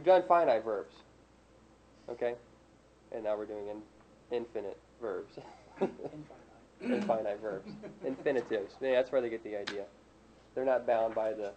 We've 0.00 0.06
done 0.06 0.22
finite 0.26 0.64
verbs. 0.64 0.94
Okay? 2.08 2.32
And 3.12 3.22
now 3.22 3.36
we're 3.36 3.44
doing 3.44 3.66
in, 3.68 3.82
infinite 4.34 4.78
verbs. 4.98 5.34
infinite 6.82 7.38
verbs. 7.42 7.70
Infinitives. 8.06 8.72
Yeah, 8.80 8.92
that's 8.92 9.12
where 9.12 9.20
they 9.20 9.28
get 9.28 9.44
the 9.44 9.60
idea. 9.60 9.84
They're 10.54 10.64
not 10.64 10.86
bound 10.86 11.14
by 11.14 11.34
the, 11.34 11.52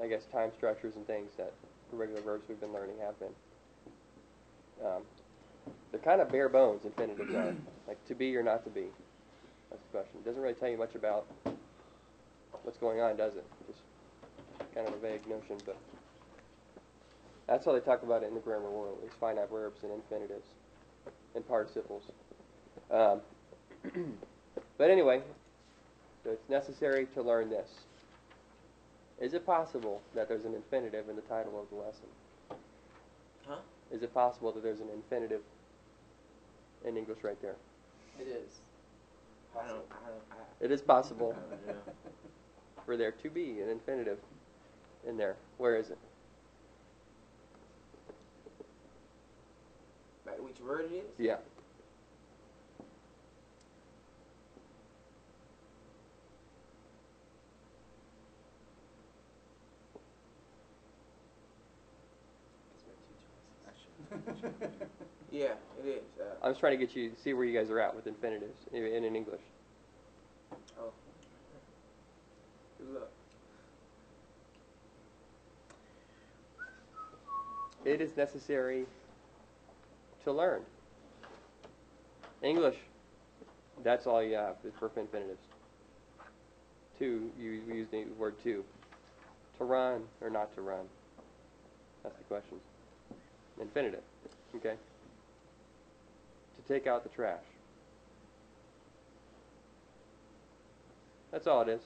I 0.00 0.06
guess, 0.06 0.22
time 0.30 0.52
structures 0.56 0.94
and 0.94 1.04
things 1.08 1.32
that 1.36 1.52
the 1.90 1.96
regular 1.96 2.20
verbs 2.20 2.44
we've 2.48 2.60
been 2.60 2.72
learning 2.72 2.94
have 3.04 3.18
been. 3.18 3.34
Um, 4.86 5.02
they're 5.90 5.98
kind 5.98 6.20
of 6.20 6.30
bare 6.30 6.48
bones, 6.48 6.84
infinitives 6.84 7.34
are. 7.34 7.56
Like 7.88 8.06
to 8.06 8.14
be 8.14 8.36
or 8.36 8.44
not 8.44 8.62
to 8.62 8.70
be. 8.70 8.84
That's 9.70 9.82
the 9.82 9.98
question. 9.98 10.20
It 10.20 10.24
doesn't 10.24 10.40
really 10.40 10.54
tell 10.54 10.68
you 10.68 10.78
much 10.78 10.94
about 10.94 11.26
what's 12.62 12.78
going 12.78 13.00
on, 13.00 13.16
does 13.16 13.34
it? 13.34 13.44
Just 13.66 13.80
kind 14.76 14.86
of 14.86 14.94
a 14.94 14.98
vague 14.98 15.26
notion, 15.26 15.56
but 15.66 15.76
that's 17.46 17.64
how 17.64 17.72
they 17.72 17.80
talk 17.80 18.02
about 18.02 18.22
it 18.22 18.28
in 18.28 18.34
the 18.34 18.40
grammar 18.40 18.70
world, 18.70 18.98
is 19.06 19.12
finite 19.20 19.50
verbs 19.50 19.82
and 19.82 19.92
infinitives 19.92 20.46
and 21.34 21.46
participles. 21.46 22.02
Um, 22.90 23.20
but 24.78 24.90
anyway, 24.90 25.22
so 26.24 26.30
it's 26.30 26.48
necessary 26.48 27.06
to 27.14 27.22
learn 27.22 27.50
this. 27.50 27.68
Is 29.20 29.32
it 29.32 29.46
possible 29.46 30.02
that 30.14 30.28
there's 30.28 30.44
an 30.44 30.54
infinitive 30.54 31.08
in 31.08 31.16
the 31.16 31.22
title 31.22 31.58
of 31.58 31.68
the 31.70 31.76
lesson? 31.76 32.08
Huh? 33.46 33.56
Is 33.90 34.02
it 34.02 34.12
possible 34.12 34.52
that 34.52 34.62
there's 34.62 34.80
an 34.80 34.88
infinitive 34.92 35.40
in 36.84 36.96
English 36.96 37.18
right 37.22 37.40
there? 37.40 37.54
It 38.18 38.24
is. 38.28 38.60
I 39.54 39.68
don't. 39.68 39.84
I 39.90 40.08
don't. 40.08 40.22
I, 40.32 40.64
It 40.64 40.70
is 40.70 40.82
possible 40.82 41.34
for 42.84 42.96
there 42.96 43.12
to 43.12 43.30
be 43.30 43.60
an 43.60 43.70
infinitive 43.70 44.18
in 45.06 45.16
there. 45.16 45.36
Where 45.58 45.76
is 45.76 45.90
it? 45.90 45.98
Which 50.46 50.60
word 50.60 50.86
it 50.92 50.94
is? 50.94 51.04
Yeah. 51.18 51.36
Yeah, 65.32 65.54
it 65.84 65.86
is. 65.86 66.02
Uh, 66.18 66.24
I'm 66.42 66.52
just 66.52 66.60
trying 66.60 66.78
to 66.78 66.86
get 66.86 66.96
you 66.96 67.10
to 67.10 67.16
see 67.20 67.34
where 67.34 67.44
you 67.44 67.52
guys 67.52 67.68
are 67.68 67.78
at 67.78 67.94
with 67.94 68.06
infinitives 68.06 68.58
in, 68.72 68.84
in 68.86 69.14
English. 69.14 69.42
oh. 70.80 70.92
Good 72.78 72.94
luck. 72.94 73.10
It 77.84 78.00
is 78.00 78.16
necessary 78.16 78.86
to 80.26 80.32
learn. 80.32 80.60
English, 82.42 82.76
that's 83.82 84.06
all 84.06 84.22
you 84.22 84.34
have 84.34 84.56
for 84.78 84.90
infinitives. 84.96 85.40
To, 86.98 87.30
you 87.38 87.50
use 87.72 87.86
the 87.90 88.04
word 88.18 88.34
to. 88.42 88.64
To 89.58 89.64
run 89.64 90.02
or 90.20 90.28
not 90.28 90.54
to 90.56 90.62
run. 90.62 90.84
That's 92.02 92.16
the 92.16 92.24
question. 92.24 92.58
Infinitive, 93.60 94.02
okay? 94.56 94.74
To 96.56 96.62
take 96.72 96.86
out 96.86 97.04
the 97.04 97.08
trash. 97.08 97.44
That's 101.30 101.46
all 101.46 101.62
it 101.62 101.68
is. 101.68 101.80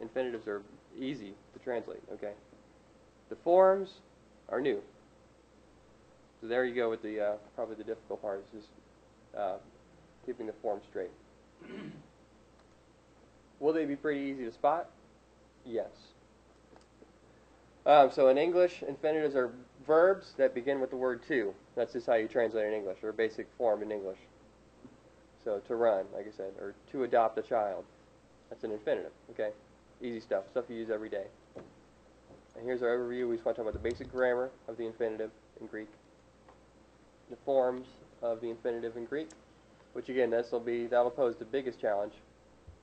Infinitives 0.00 0.46
are 0.46 0.62
easy 0.98 1.34
to 1.52 1.58
translate, 1.64 2.00
okay? 2.12 2.32
The 3.28 3.36
forms 3.36 3.94
are 4.48 4.60
new. 4.60 4.80
So 6.42 6.48
there 6.48 6.64
you 6.64 6.74
go 6.74 6.90
with 6.90 7.02
the 7.02 7.20
uh, 7.20 7.32
probably 7.54 7.76
the 7.76 7.84
difficult 7.84 8.20
part 8.20 8.40
is 8.40 8.60
just 8.60 8.72
uh, 9.38 9.58
keeping 10.26 10.46
the 10.46 10.52
form 10.54 10.80
straight. 10.90 11.12
Will 13.60 13.72
they 13.72 13.84
be 13.84 13.94
pretty 13.94 14.20
easy 14.20 14.44
to 14.44 14.52
spot? 14.52 14.90
Yes. 15.64 15.90
Um, 17.86 18.10
so 18.10 18.26
in 18.26 18.38
English, 18.38 18.82
infinitives 18.86 19.36
are 19.36 19.52
verbs 19.86 20.32
that 20.36 20.52
begin 20.52 20.80
with 20.80 20.90
the 20.90 20.96
word 20.96 21.22
to. 21.28 21.54
That's 21.76 21.92
just 21.92 22.08
how 22.08 22.14
you 22.14 22.26
translate 22.26 22.66
in 22.66 22.72
English, 22.72 22.98
or 23.04 23.12
basic 23.12 23.46
form 23.56 23.82
in 23.82 23.92
English. 23.92 24.18
So 25.44 25.60
to 25.68 25.76
run, 25.76 26.06
like 26.12 26.26
I 26.26 26.36
said, 26.36 26.52
or 26.60 26.74
to 26.90 27.04
adopt 27.04 27.38
a 27.38 27.42
child. 27.42 27.84
That's 28.50 28.64
an 28.64 28.72
infinitive, 28.72 29.12
okay? 29.30 29.50
Easy 30.02 30.18
stuff, 30.18 30.44
stuff 30.50 30.64
you 30.68 30.76
use 30.76 30.90
every 30.90 31.08
day. 31.08 31.26
And 31.56 32.64
here's 32.64 32.82
our 32.82 32.88
overview. 32.88 33.28
We 33.28 33.36
just 33.36 33.46
want 33.46 33.56
to 33.56 33.62
talk 33.62 33.70
about 33.70 33.80
the 33.80 33.88
basic 33.88 34.10
grammar 34.10 34.50
of 34.66 34.76
the 34.76 34.86
infinitive 34.86 35.30
in 35.60 35.68
Greek 35.68 35.88
the 37.30 37.36
forms 37.44 37.86
of 38.22 38.40
the 38.40 38.50
infinitive 38.50 38.96
in 38.96 39.04
Greek, 39.04 39.28
which 39.92 40.08
again, 40.08 40.30
this 40.30 40.50
will 40.52 40.60
be 40.60 40.86
that'll 40.86 41.10
pose 41.10 41.36
the 41.36 41.44
biggest 41.44 41.80
challenge. 41.80 42.12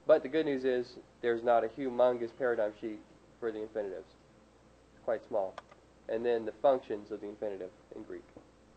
But 0.07 0.23
the 0.23 0.29
good 0.29 0.45
news 0.45 0.65
is 0.65 0.97
there's 1.21 1.43
not 1.43 1.63
a 1.63 1.67
humongous 1.67 2.31
paradigm 2.37 2.73
sheet 2.81 2.99
for 3.39 3.51
the 3.51 3.61
infinitives. 3.61 4.07
It's 4.95 5.03
quite 5.05 5.21
small. 5.27 5.53
And 6.07 6.25
then 6.25 6.45
the 6.45 6.53
functions 6.63 7.11
of 7.11 7.21
the 7.21 7.27
infinitive 7.27 7.69
in 7.95 8.03
Greek. 8.03 8.23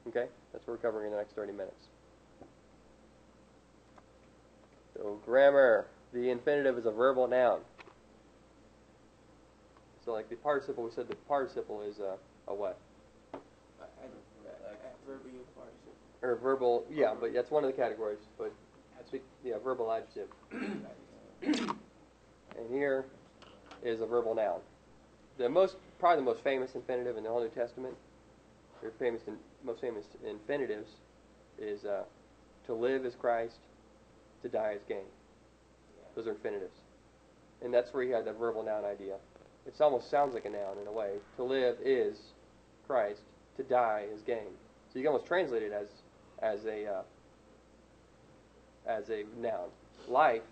Okay? 0.09 0.27
That's 0.53 0.67
what 0.67 0.75
we're 0.75 0.83
covering 0.83 1.07
in 1.07 1.13
the 1.13 1.19
next 1.19 1.35
30 1.35 1.53
minutes. 1.53 1.87
So 4.95 5.19
grammar. 5.25 5.87
The 6.13 6.29
infinitive 6.29 6.77
is 6.77 6.85
a 6.85 6.91
verbal 6.91 7.27
noun. 7.27 7.61
So 10.05 10.13
like 10.13 10.29
the 10.29 10.37
participle, 10.37 10.85
we 10.85 10.91
said 10.91 11.09
the 11.09 11.17
participle 11.17 11.81
is 11.83 11.99
a, 11.99 12.17
a 12.49 12.55
what? 12.55 12.79
Uh, 13.33 13.39
ad- 14.03 14.11
uh, 14.45 14.69
adverbial 14.85 15.45
participle. 15.57 15.95
Or 16.23 16.37
verbal, 16.37 16.85
yeah, 16.91 17.15
but 17.19 17.35
that's 17.35 17.51
one 17.51 17.65
of 17.65 17.71
the 17.71 17.77
categories. 17.77 18.21
But 18.39 18.53
speak, 19.09 19.23
yeah, 19.45 19.55
verbal 19.63 19.93
adjective. 19.93 20.29
And 21.43 22.71
here 22.71 23.07
is 23.83 24.01
a 24.01 24.07
verbal 24.07 24.35
noun. 24.35 24.61
The 25.39 25.49
most, 25.49 25.77
probably 25.99 26.25
the 26.25 26.31
most 26.31 26.45
famous 26.45 26.75
infinitive 26.75 27.17
in 27.17 27.25
the 27.25 27.31
whole 27.31 27.41
New 27.41 27.49
Testament, 27.49 27.95
or 28.83 28.93
famous, 28.99 29.23
in, 29.27 29.37
most 29.65 29.81
famous 29.81 30.05
infinitives, 30.25 30.89
is 31.59 31.85
uh, 31.85 32.03
to 32.67 32.75
live 32.75 33.05
is 33.05 33.15
Christ, 33.15 33.59
to 34.43 34.49
die 34.49 34.75
is 34.77 34.83
gain. 34.89 35.07
Those 36.15 36.27
are 36.27 36.33
infinitives, 36.33 36.77
and 37.63 37.73
that's 37.73 37.93
where 37.93 38.03
you 38.03 38.15
have 38.15 38.27
the 38.27 38.33
verbal 38.33 38.63
noun 38.63 38.85
idea. 38.85 39.17
It 39.67 39.75
almost 39.81 40.11
sounds 40.11 40.35
like 40.35 40.45
a 40.45 40.51
noun 40.51 40.79
in 40.81 40.87
a 40.87 40.93
way. 40.93 41.15
To 41.37 41.45
live 41.45 41.77
is 41.83 42.19
Christ, 42.87 43.23
to 43.57 43.63
die 43.63 44.07
is 44.13 44.21
gain. 44.23 44.53
So 44.93 44.99
you 44.99 45.05
can 45.05 45.13
almost 45.13 45.27
translate 45.27 45.63
it 45.63 45.73
as 45.73 45.89
as 46.43 46.65
a 46.67 46.87
uh, 46.87 47.03
as 48.87 49.11
a 49.11 49.25
noun. 49.41 49.69
Life 50.09 50.43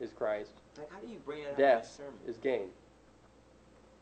is 0.00 0.10
Christ. 0.12 0.50
Like, 0.76 0.90
how 0.90 0.98
do 0.98 1.06
you 1.06 1.18
bring 1.24 1.44
that 1.44 1.52
out 1.52 1.58
in 1.58 1.64
a 1.64 1.68
Death 1.76 1.94
sermon? 1.96 2.14
is 2.26 2.36
gain. 2.38 2.68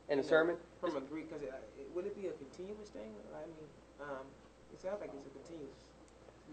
In 0.08 0.18
a 0.18 0.22
know, 0.22 0.28
sermon, 0.28 0.56
From 0.80 0.96
a 0.96 1.00
Greek, 1.00 1.28
because 1.28 1.42
it, 1.42 1.52
would 1.94 2.06
it 2.06 2.20
be 2.20 2.26
a 2.28 2.32
continuous 2.32 2.88
thing? 2.88 3.12
I 3.34 3.46
mean, 3.46 4.10
um, 4.10 4.26
it 4.72 4.80
sounds 4.80 5.00
like 5.00 5.10
it's 5.14 5.26
a 5.26 5.30
continuous. 5.30 5.76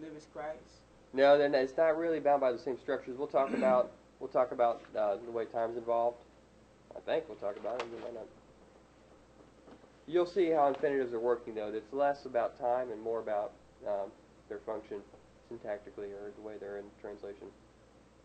Live 0.01 0.15
as 0.15 0.27
Christ. 0.31 0.79
no, 1.13 1.37
then 1.37 1.53
it's 1.55 1.75
not 1.75 1.97
really 1.97 2.19
bound 2.19 2.39
by 2.39 2.51
the 2.53 2.59
same 2.59 2.77
structures. 2.77 3.17
We'll 3.17 3.27
talk 3.27 3.53
about 3.53 3.91
we'll 4.19 4.29
talk 4.29 4.51
about 4.51 4.81
uh, 4.97 5.15
the 5.25 5.31
way 5.31 5.45
time's 5.45 5.77
involved. 5.77 6.23
I 6.95 6.99
think 7.01 7.25
we'll 7.27 7.37
talk 7.37 7.57
about 7.57 7.81
it. 7.81 7.87
We 7.93 8.01
might 8.01 8.13
not. 8.13 8.25
You'll 10.07 10.25
see 10.25 10.49
how 10.51 10.67
infinitives 10.67 11.13
are 11.13 11.19
working 11.19 11.55
though. 11.55 11.71
It's 11.73 11.91
less 11.93 12.25
about 12.25 12.57
time 12.59 12.91
and 12.91 13.01
more 13.01 13.19
about 13.19 13.51
um, 13.87 14.11
their 14.47 14.59
function 14.59 14.97
syntactically 15.51 16.11
or 16.11 16.31
the 16.35 16.41
way 16.41 16.55
they're 16.59 16.77
in 16.77 16.85
translation. 17.01 17.47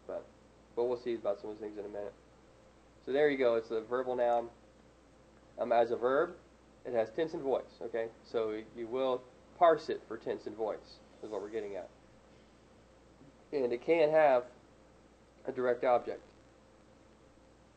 But 0.07 0.25
but 0.77 0.85
we'll 0.85 0.99
see 0.99 1.15
about 1.15 1.41
some 1.41 1.51
of 1.51 1.57
those 1.57 1.69
things 1.69 1.79
in 1.79 1.85
a 1.85 1.89
minute. 1.89 2.13
So 3.07 3.13
there 3.13 3.31
you 3.31 3.39
go. 3.39 3.55
It's 3.55 3.71
a 3.71 3.81
verbal 3.81 4.17
noun. 4.17 4.49
Um, 5.59 5.71
as 5.71 5.93
a 5.93 5.97
verb, 5.97 6.31
it 6.85 6.95
has 6.95 7.11
tense 7.11 7.33
and 7.33 7.43
voice. 7.43 7.81
Okay, 7.83 8.07
so 8.25 8.59
you 8.77 8.87
will 8.87 9.23
parse 9.59 9.89
it 9.89 10.03
for 10.09 10.17
tense 10.17 10.47
and 10.47 10.56
voice. 10.56 10.99
Is 11.23 11.31
what 11.31 11.41
we're 11.41 11.49
getting 11.49 11.77
at. 11.77 11.89
And 13.53 13.73
it 13.73 13.85
can 13.85 14.11
have 14.11 14.45
a 15.47 15.53
direct 15.53 15.85
object 15.85 16.21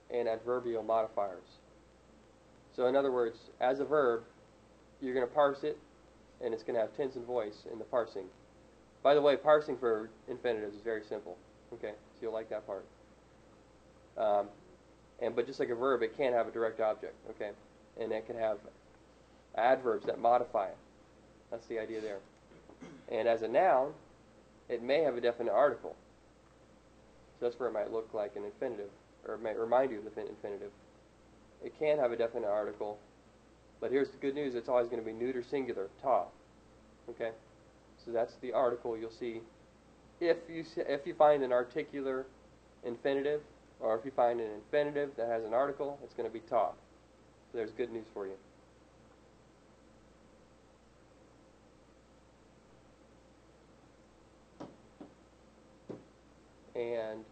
and 0.09 0.27
adverbial 0.27 0.83
modifiers. 0.83 1.45
So 2.75 2.87
in 2.87 2.95
other 2.95 3.11
words, 3.11 3.37
as 3.59 3.79
a 3.79 3.85
verb, 3.85 4.23
you're 5.01 5.13
going 5.13 5.27
to 5.27 5.33
parse 5.33 5.63
it, 5.63 5.77
and 6.43 6.53
it's 6.53 6.63
going 6.63 6.75
to 6.75 6.81
have 6.81 6.95
tense 6.95 7.15
and 7.15 7.25
voice 7.25 7.65
in 7.71 7.79
the 7.79 7.85
parsing. 7.85 8.25
By 9.03 9.13
the 9.13 9.21
way, 9.21 9.35
parsing 9.35 9.77
for 9.77 10.09
infinitives 10.27 10.75
is 10.75 10.81
very 10.81 11.03
simple. 11.03 11.37
Okay, 11.73 11.91
so 11.91 12.19
you'll 12.21 12.33
like 12.33 12.49
that 12.49 12.65
part. 12.65 12.85
Um, 14.17 14.47
and 15.21 15.35
but 15.35 15.45
just 15.45 15.59
like 15.59 15.69
a 15.69 15.75
verb, 15.75 16.01
it 16.01 16.17
can't 16.17 16.33
have 16.33 16.47
a 16.47 16.51
direct 16.51 16.79
object. 16.79 17.15
Okay, 17.29 17.51
and 17.99 18.11
it 18.11 18.25
can 18.25 18.37
have 18.37 18.57
adverbs 19.55 20.05
that 20.05 20.19
modify 20.19 20.67
it. 20.67 20.77
That's 21.51 21.65
the 21.67 21.79
idea 21.79 22.01
there. 22.01 22.19
And 23.09 23.27
as 23.27 23.41
a 23.41 23.47
noun, 23.47 23.93
it 24.69 24.83
may 24.83 25.01
have 25.01 25.15
a 25.15 25.21
definite 25.21 25.53
article. 25.53 25.95
So 27.39 27.45
that's 27.45 27.59
where 27.59 27.69
it 27.69 27.73
might 27.73 27.91
look 27.91 28.13
like 28.13 28.35
an 28.35 28.43
infinitive, 28.43 28.89
or 29.27 29.35
it 29.35 29.43
might 29.43 29.57
remind 29.57 29.91
you 29.91 29.99
of 29.99 30.03
the 30.03 30.21
infinitive. 30.21 30.71
It 31.63 31.77
can 31.79 31.97
have 31.99 32.11
a 32.11 32.17
definite 32.17 32.47
article, 32.49 32.99
But 33.79 33.91
here's 33.91 34.09
the 34.09 34.17
good 34.17 34.35
news: 34.35 34.55
it's 34.55 34.69
always 34.69 34.87
going 34.87 35.01
to 35.01 35.05
be 35.05 35.13
neuter 35.13 35.43
singular, 35.43 35.89
ta. 36.01 36.25
Okay, 37.09 37.31
so 38.03 38.11
that's 38.11 38.35
the 38.41 38.53
article 38.53 38.97
you'll 38.97 39.11
see. 39.11 39.41
If 40.19 40.37
you 40.49 40.63
if 40.75 41.05
you 41.05 41.13
find 41.13 41.43
an 41.43 41.51
articular 41.51 42.25
infinitive, 42.83 43.41
or 43.79 43.97
if 43.97 44.03
you 44.03 44.11
find 44.11 44.39
an 44.39 44.49
infinitive 44.51 45.11
that 45.17 45.27
has 45.27 45.43
an 45.43 45.53
article, 45.53 45.99
it's 46.03 46.13
going 46.13 46.27
to 46.27 46.33
be 46.33 46.41
ta. 46.49 46.71
So 47.51 47.57
there's 47.57 47.71
good 47.71 47.91
news 47.91 48.05
for 48.13 48.25
you. 48.25 48.33
And 56.75 57.23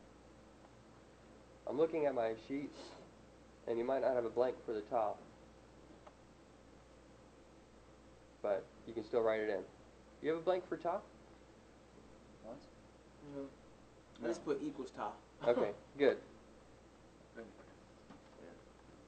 I'm 1.68 1.78
looking 1.78 2.06
at 2.06 2.16
my 2.16 2.34
sheets, 2.48 2.78
and 3.68 3.78
you 3.78 3.84
might 3.84 4.02
not 4.02 4.16
have 4.16 4.26
a 4.26 4.30
blank 4.30 4.56
for 4.66 4.74
the 4.74 4.82
top, 4.82 5.20
you 8.88 8.94
can 8.94 9.04
still 9.04 9.22
write 9.22 9.42
it 9.42 9.50
in. 9.50 9.60
You 10.22 10.32
have 10.32 10.40
a 10.40 10.44
blank 10.44 10.68
for 10.68 10.78
top? 10.78 11.04
What? 12.44 12.58
No. 13.36 13.42
I 14.24 14.28
just 14.28 14.46
put 14.46 14.62
equals 14.64 14.92
ta. 14.96 15.12
Okay, 15.48 15.72
good. 15.98 16.18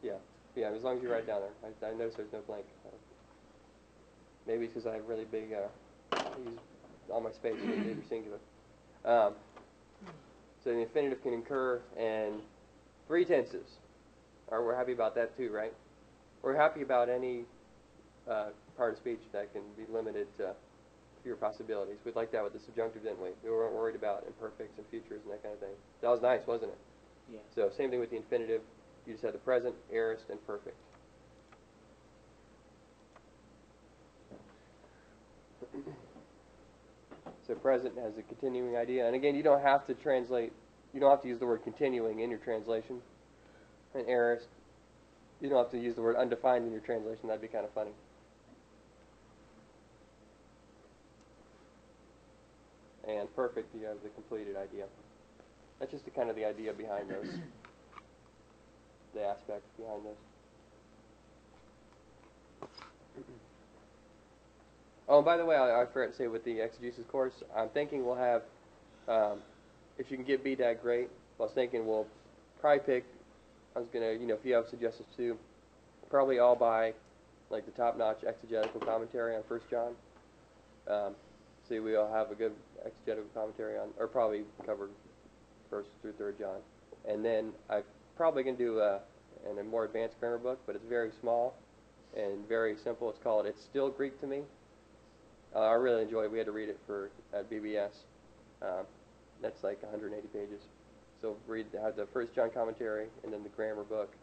Yeah, 0.04 0.14
yeah. 0.56 0.70
As 0.70 0.84
long 0.84 0.98
as 0.98 1.04
you 1.04 1.12
write 1.12 1.24
it 1.24 1.28
down 1.28 1.42
there. 1.42 1.72
I, 1.90 1.92
I 1.92 1.98
notice 1.98 2.16
there's 2.16 2.32
no 2.32 2.40
blank. 2.42 2.66
Uh, 2.86 2.90
Maybe 4.46 4.66
it's 4.66 4.74
because 4.74 4.88
I 4.88 4.96
have 4.96 5.08
really 5.08 5.26
big. 5.26 5.54
Uh, 5.54 5.68
I 6.14 6.38
use 6.40 6.60
all 7.12 7.20
my 7.20 7.32
space 7.32 7.56
in 7.62 7.84
neuter 7.84 8.02
singular. 8.08 8.38
Um, 9.04 9.34
so 10.64 10.72
the 10.72 10.80
infinitive 10.80 11.22
can 11.22 11.34
occur 11.34 11.82
in 11.98 12.42
three 13.08 13.26
tenses. 13.26 13.78
Or 14.48 14.64
we're 14.64 14.76
happy 14.76 14.94
about 14.94 15.16
that 15.16 15.36
too, 15.36 15.52
right? 15.52 15.74
We're 16.42 16.56
happy 16.56 16.82
about 16.82 17.10
any 17.10 17.44
uh, 18.30 18.50
part 18.78 18.94
of 18.94 18.98
speech 18.98 19.20
that 19.34 19.52
can 19.52 19.64
be 19.76 19.92
limited 19.92 20.28
to 20.38 20.54
fewer 21.24 21.36
possibilities. 21.36 21.98
We'd 22.06 22.16
like 22.16 22.32
that 22.32 22.44
with 22.44 22.54
the 22.54 22.60
subjunctive, 22.60 23.04
didn't 23.04 23.22
we? 23.22 23.30
We 23.44 23.50
weren't 23.50 23.74
worried 23.74 23.96
about 23.96 24.24
imperfects 24.28 24.78
and 24.78 24.88
futures 24.88 25.22
and 25.24 25.34
that 25.34 25.44
kind 25.44 25.54
of 25.54 25.60
thing. 25.60 25.74
That 26.02 26.10
was 26.10 26.22
nice, 26.22 26.46
wasn't 26.48 26.72
it? 26.72 26.78
Yeah. 27.34 27.40
So 27.54 27.70
same 27.76 27.90
thing 27.90 28.00
with 28.00 28.12
the 28.12 28.18
infinitive. 28.18 28.62
You 29.06 29.14
just 29.14 29.26
had 29.26 29.34
the 29.34 29.40
present, 29.40 29.76
aorist, 29.92 30.30
and 30.30 30.40
perfect. 30.46 30.78
So 37.46 37.56
present 37.56 37.98
has 37.98 38.18
a 38.18 38.24
continuing 38.24 38.76
idea, 38.76 39.08
and 39.08 39.16
again, 39.16 39.34
you 39.34 39.42
don't 39.42 39.62
have 39.62 39.88
to 39.88 39.94
translate. 39.94 40.52
You 40.94 41.00
don't 41.00 41.10
have 41.10 41.22
to 41.22 41.30
use 41.30 41.40
the 41.40 41.46
word 41.46 41.64
continuing 41.64 42.20
in 42.20 42.30
your 42.30 42.40
translation. 42.40 43.00
And 43.96 44.06
aorist, 44.10 44.50
you 45.40 45.48
don't 45.48 45.58
have 45.58 45.72
to 45.72 45.80
use 45.80 45.96
the 45.96 46.02
word 46.02 46.18
undefined 46.18 46.66
in 46.66 46.74
your 46.74 46.82
translation. 46.82 47.28
That'd 47.28 47.42
be 47.42 47.48
kind 47.48 47.64
of 47.64 47.72
funny. 47.72 47.92
And 53.08 53.34
perfect, 53.36 53.74
you 53.74 53.86
have 53.86 53.98
the 54.04 54.10
completed 54.10 54.58
idea. 54.58 54.86
That's 55.80 55.92
just 55.92 56.06
the 56.06 56.12
kind 56.12 56.30
of 56.30 56.36
the 56.36 56.46
idea 56.46 56.74
behind 56.74 57.10
those, 57.10 57.28
the 59.14 59.24
aspect 59.24 59.64
behind 59.78 60.06
those. 60.06 60.16
Oh, 65.10 65.20
and 65.20 65.26
by 65.26 65.38
the 65.38 65.46
way, 65.46 65.56
I, 65.56 65.84
I 65.84 65.86
forgot 65.86 66.12
to 66.12 66.18
say 66.18 66.28
with 66.28 66.44
the 66.44 66.60
exegesis 66.60 67.06
course, 67.10 67.32
I'm 67.56 67.70
thinking 67.70 68.06
we'll 68.06 68.16
have, 68.16 68.42
um, 69.08 69.40
if 69.98 70.12
you 70.12 70.18
can 70.18 70.26
get 70.26 70.44
BDAG, 70.44 70.82
great. 70.82 71.08
I 71.40 71.44
was 71.44 71.54
thinking 71.54 71.88
we'll 71.88 72.08
probably 72.60 72.84
pick, 72.86 73.06
I 73.74 73.80
was 73.80 73.88
gonna, 73.94 74.12
you 74.12 74.28
know, 74.28 74.34
if 74.34 74.44
you 74.44 74.54
have 74.56 74.68
suggestions 74.68 75.08
too, 75.16 75.38
probably 76.10 76.40
all 76.40 76.58
by 76.58 76.92
like 77.50 77.66
the 77.66 77.72
top-notch 77.72 78.26
exegetical 78.28 78.82
commentary 78.82 79.36
on 79.36 79.44
First 79.48 79.70
John. 79.70 79.94
Um, 80.90 81.16
see, 81.68 81.80
we 81.80 81.96
all 81.96 82.12
have 82.12 82.32
a 82.32 82.36
good 82.36 82.54
exegetical 82.86 83.30
commentary 83.34 83.78
on, 83.78 83.90
or 84.00 84.08
probably 84.08 84.44
cover 84.66 84.90
first 85.70 85.90
through 86.02 86.14
third 86.14 86.38
John, 86.40 86.60
and 87.08 87.24
then 87.24 87.52
I'm 87.70 87.84
probably 88.16 88.44
gonna 88.44 88.58
do 88.58 88.80
a, 88.80 89.00
and 89.48 89.60
a 89.60 89.64
more 89.64 89.86
advanced 89.86 90.20
grammar 90.20 90.38
book, 90.38 90.60
but 90.66 90.76
it's 90.76 90.86
very 90.86 91.12
small 91.22 91.56
and 92.16 92.48
very 92.48 92.76
simple. 92.84 93.10
It's 93.10 93.20
called 93.20 93.46
"It's 93.46 93.62
Still 93.64 93.90
Greek 93.90 94.20
to 94.22 94.28
Me." 94.28 94.42
Uh, 95.56 95.60
I 95.60 95.74
really 95.74 96.04
enjoyed 96.04 96.26
it. 96.26 96.32
We 96.32 96.38
had 96.38 96.48
to 96.48 96.52
read 96.52 96.70
it 96.70 96.80
for 96.86 97.10
at 97.34 97.50
BBS. 97.50 97.92
Um, 98.62 98.86
that's 99.42 99.64
like 99.64 99.82
180 99.84 100.28
pages. 100.28 100.62
So 101.22 101.36
read 101.48 101.66
have 101.82 101.96
the 101.96 102.06
First 102.08 102.34
John 102.34 102.50
commentary, 102.52 103.08
and 103.24 103.34
then 103.34 103.44
the 103.44 103.50
grammar 103.50 103.84
book, 103.84 104.14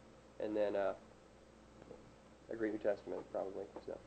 and 0.41 0.57
then 0.57 0.77
uh, 0.77 0.95
a 2.51 2.57
Greek 2.57 2.73
New 2.73 2.79
Testament 2.79 3.23
probably. 3.33 3.65
So, 3.87 3.99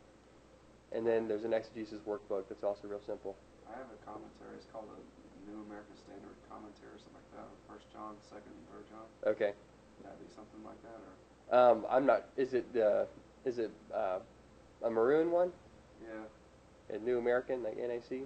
and 0.91 1.05
then 1.05 1.27
there's 1.27 1.43
an 1.43 1.53
exegesis 1.53 1.99
workbook 2.07 2.43
that's 2.49 2.63
also 2.63 2.87
real 2.87 3.01
simple. 3.05 3.35
I 3.67 3.77
have 3.77 3.87
a 3.91 3.99
commentary. 4.05 4.55
It's 4.57 4.67
called 4.71 4.87
a 4.91 4.99
New 5.51 5.59
American 5.67 5.95
Standard 5.97 6.35
Commentary 6.49 6.95
or 6.95 6.99
something 6.99 7.19
like 7.19 7.31
that. 7.35 7.47
First 7.67 7.85
John, 7.91 8.15
second 8.29 8.51
and 8.55 8.65
third 8.71 8.85
John. 8.89 9.07
Okay. 9.31 9.51
Would 9.99 10.05
that 10.07 10.17
be 10.19 10.27
something 10.33 10.63
like 10.63 10.79
that, 10.83 10.99
or 11.03 11.11
Um, 11.71 11.85
I'm 11.89 12.05
not. 12.05 12.25
Is 12.37 12.53
it 12.53 12.65
uh, 12.75 13.05
is 13.45 13.59
it 13.59 13.71
uh, 13.93 14.19
a 14.83 14.89
maroon 14.89 15.31
one? 15.31 15.51
yeah? 16.03 16.95
A 16.95 16.99
New 16.99 17.17
American, 17.17 17.63
like 17.63 17.77
NAC. 17.77 18.21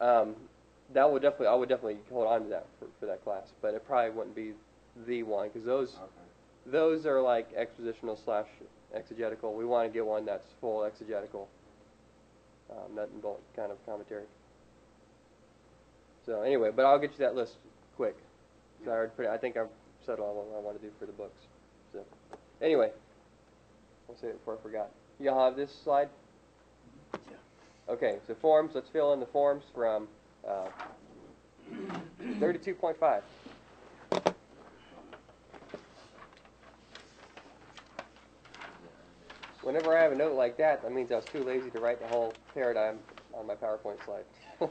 Um, 0.00 0.34
that 0.92 1.10
would 1.10 1.22
definitely, 1.22 1.46
I 1.48 1.54
would 1.54 1.68
definitely 1.68 1.98
hold 2.10 2.26
on 2.26 2.44
to 2.44 2.48
that 2.50 2.66
for, 2.78 2.86
for 2.98 3.06
that 3.06 3.22
class, 3.22 3.52
but 3.62 3.74
it 3.74 3.86
probably 3.86 4.10
wouldn't 4.10 4.34
be 4.34 4.52
the 5.06 5.22
one 5.22 5.48
because 5.48 5.64
those 5.64 5.90
Okay. 5.94 6.06
those 6.66 7.06
are 7.06 7.20
like 7.20 7.54
expositional 7.54 8.22
slash 8.24 8.46
exegetical. 8.94 9.54
We 9.54 9.64
want 9.64 9.88
to 9.88 9.92
get 9.92 10.04
one 10.04 10.24
that's 10.24 10.46
full 10.60 10.84
exegetical, 10.84 11.48
um, 12.70 12.94
nut 12.94 13.08
and 13.12 13.22
bolt 13.22 13.40
kind 13.56 13.72
of 13.72 13.84
commentary. 13.86 14.24
So 16.26 16.42
anyway, 16.42 16.70
but 16.74 16.84
I'll 16.84 16.98
get 16.98 17.12
you 17.12 17.18
that 17.18 17.34
list 17.34 17.54
quick. 17.96 18.16
So 18.84 18.90
I, 18.90 18.94
already 18.94 19.12
it, 19.18 19.28
I 19.28 19.36
think 19.36 19.56
I've 19.56 19.68
said 20.04 20.18
all 20.18 20.34
what 20.34 20.58
I 20.58 20.60
want 20.60 20.80
to 20.80 20.86
do 20.86 20.92
for 20.98 21.06
the 21.06 21.12
books. 21.12 21.40
So 21.92 22.00
anyway, 22.62 22.90
I'll 24.08 24.16
say 24.16 24.28
it 24.28 24.38
before 24.38 24.58
I 24.58 24.62
forgot. 24.62 24.90
Y'all 25.18 25.44
have 25.44 25.56
this 25.56 25.70
slide? 25.84 26.08
Yeah. 27.12 27.36
Okay, 27.92 28.18
so 28.26 28.34
forms. 28.40 28.72
Let's 28.74 28.88
fill 28.88 29.12
in 29.12 29.20
the 29.20 29.26
forms 29.26 29.64
from 29.74 30.08
uh, 30.48 30.68
32.5. 32.38 33.22
Whenever 39.62 39.96
I 39.96 40.02
have 40.02 40.12
a 40.12 40.16
note 40.16 40.34
like 40.36 40.56
that, 40.56 40.82
that 40.82 40.92
means 40.92 41.12
I 41.12 41.16
was 41.16 41.26
too 41.26 41.44
lazy 41.44 41.70
to 41.70 41.78
write 41.78 42.00
the 42.00 42.08
whole 42.08 42.34
paradigm 42.54 42.98
on 43.34 43.46
my 43.46 43.54
PowerPoint 43.54 44.02
slide. 44.04 44.24
uh, 44.60 44.68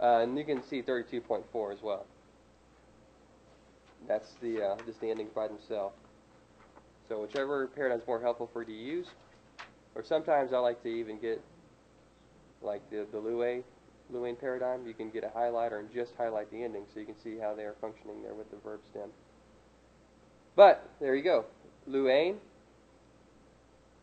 and 0.00 0.38
you 0.38 0.44
can 0.44 0.62
see 0.62 0.82
32.4 0.82 1.72
as 1.72 1.82
well. 1.82 2.06
That's 4.06 4.34
the 4.36 4.62
uh, 4.62 4.76
just 4.86 5.00
the 5.00 5.10
endings 5.10 5.32
by 5.34 5.48
themselves. 5.48 5.96
So 7.08 7.20
whichever 7.20 7.66
paradigm 7.66 8.00
is 8.00 8.06
more 8.06 8.20
helpful 8.20 8.48
for 8.52 8.62
you 8.62 8.66
to 8.66 8.72
use, 8.72 9.14
or 9.94 10.02
sometimes 10.02 10.52
I 10.52 10.58
like 10.58 10.82
to 10.82 10.88
even 10.88 11.18
get 11.20 11.42
like 12.62 12.88
the 12.90 13.06
the 13.10 13.18
Lue 13.18 13.42
Luane 14.12 14.38
paradigm. 14.38 14.86
You 14.86 14.94
can 14.94 15.10
get 15.10 15.24
a 15.24 15.28
highlighter 15.28 15.80
and 15.80 15.92
just 15.92 16.12
highlight 16.16 16.50
the 16.50 16.62
ending, 16.62 16.84
so 16.92 17.00
you 17.00 17.06
can 17.06 17.18
see 17.22 17.38
how 17.38 17.54
they 17.54 17.62
are 17.62 17.74
functioning 17.80 18.22
there 18.22 18.34
with 18.34 18.50
the 18.50 18.56
verb 18.58 18.80
stem. 18.90 19.10
But 20.54 20.88
there 21.00 21.14
you 21.14 21.22
go, 21.22 21.44
Luane. 21.88 22.36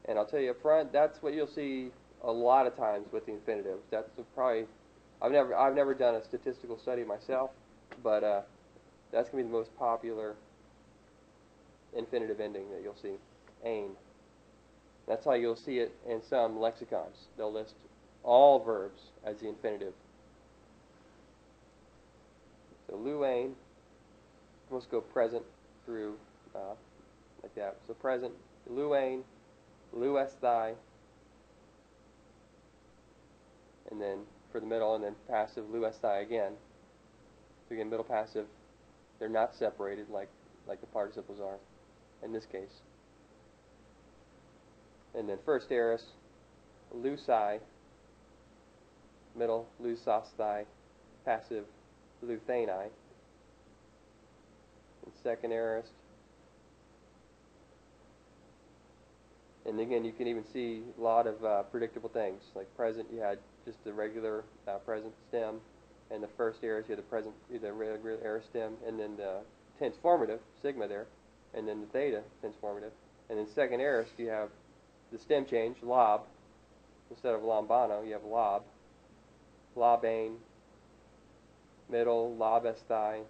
And 0.05 0.19
I'll 0.19 0.25
tell 0.25 0.39
you 0.39 0.51
up 0.51 0.61
front, 0.61 0.91
that's 0.91 1.21
what 1.21 1.33
you'll 1.33 1.47
see 1.47 1.89
a 2.23 2.31
lot 2.31 2.67
of 2.67 2.75
times 2.75 3.07
with 3.11 3.25
the 3.25 3.33
infinitive. 3.33 3.79
That's 3.89 4.09
probably 4.35 4.65
I've 5.21 5.31
never 5.31 5.55
I've 5.55 5.75
never 5.75 5.93
done 5.93 6.15
a 6.15 6.23
statistical 6.23 6.77
study 6.77 7.03
myself, 7.03 7.51
but 8.03 8.23
uh, 8.23 8.41
that's 9.11 9.29
gonna 9.29 9.43
be 9.43 9.47
the 9.47 9.55
most 9.55 9.75
popular 9.77 10.35
infinitive 11.95 12.39
ending 12.39 12.69
that 12.71 12.81
you'll 12.83 12.97
see. 13.01 13.15
Ain. 13.63 13.91
That's 15.07 15.25
how 15.25 15.33
you'll 15.33 15.55
see 15.55 15.79
it 15.79 15.93
in 16.07 16.21
some 16.29 16.59
lexicons. 16.59 17.15
They'll 17.37 17.51
list 17.51 17.75
all 18.23 18.59
verbs 18.59 19.01
as 19.25 19.37
the 19.37 19.47
infinitive. 19.47 19.93
So 22.87 22.95
luain, 22.95 23.53
let's 24.71 24.85
go 24.85 25.01
present 25.01 25.43
through 25.85 26.15
uh, 26.55 26.75
like 27.41 27.55
that. 27.55 27.77
So 27.87 27.93
present, 27.93 28.33
luain, 28.71 29.21
luesthai, 29.95 30.73
and 33.91 34.01
then 34.01 34.19
for 34.51 34.59
the 34.59 34.65
middle, 34.65 34.95
and 34.95 35.03
then 35.03 35.15
passive 35.29 35.65
luesthai 35.65 36.21
again. 36.21 36.53
So 37.67 37.75
again, 37.75 37.89
middle 37.89 38.05
passive, 38.05 38.45
they're 39.19 39.29
not 39.29 39.55
separated 39.55 40.09
like 40.09 40.29
like 40.67 40.79
the 40.79 40.87
participles 40.87 41.39
are 41.39 41.57
in 42.23 42.31
this 42.31 42.45
case. 42.45 42.81
And 45.15 45.29
then 45.29 45.37
first 45.45 45.71
aorist, 45.71 46.05
lucai, 46.95 47.59
middle 49.35 49.67
lusasthai, 49.81 50.65
passive 51.25 51.65
luthani, 52.25 52.89
second 55.23 55.51
aorist. 55.51 55.91
And 59.65 59.79
again, 59.79 60.03
you 60.03 60.11
can 60.11 60.27
even 60.27 60.43
see 60.51 60.81
a 60.97 61.01
lot 61.01 61.25
of 61.25 61.43
uh, 61.43 61.63
predictable 61.63 62.09
things. 62.09 62.41
Like 62.53 62.75
present, 62.75 63.07
you 63.13 63.21
had 63.21 63.39
just 63.65 63.81
the 63.85 63.93
regular 63.93 64.43
uh, 64.67 64.77
present 64.79 65.13
stem, 65.29 65.61
and 66.11 66.21
the 66.21 66.27
first 66.35 66.63
aorist, 66.63 66.89
you 66.89 66.95
had 66.95 66.99
the 66.99 67.09
present, 67.09 67.33
the 67.49 67.71
regular 67.71 68.17
aorist 68.23 68.49
stem, 68.49 68.73
and 68.85 68.99
then 68.99 69.15
the 69.15 69.37
tense 69.79 69.95
formative, 70.01 70.39
sigma 70.61 70.87
there, 70.87 71.05
and 71.53 71.67
then 71.67 71.79
the 71.79 71.87
theta, 71.87 72.21
tense 72.41 72.55
formative. 72.59 72.91
And 73.29 73.39
then 73.39 73.47
second 73.55 73.79
aorist, 73.79 74.11
you 74.17 74.27
have 74.27 74.49
the 75.11 75.17
stem 75.17 75.45
change, 75.45 75.77
lob. 75.81 76.23
Instead 77.09 77.35
of 77.35 77.41
lambano, 77.41 78.05
you 78.05 78.13
have 78.13 78.23
lob, 78.23 78.63
lobane, 79.75 80.35
middle, 81.89 82.35
lob 82.35 82.65
esti, 82.65 83.23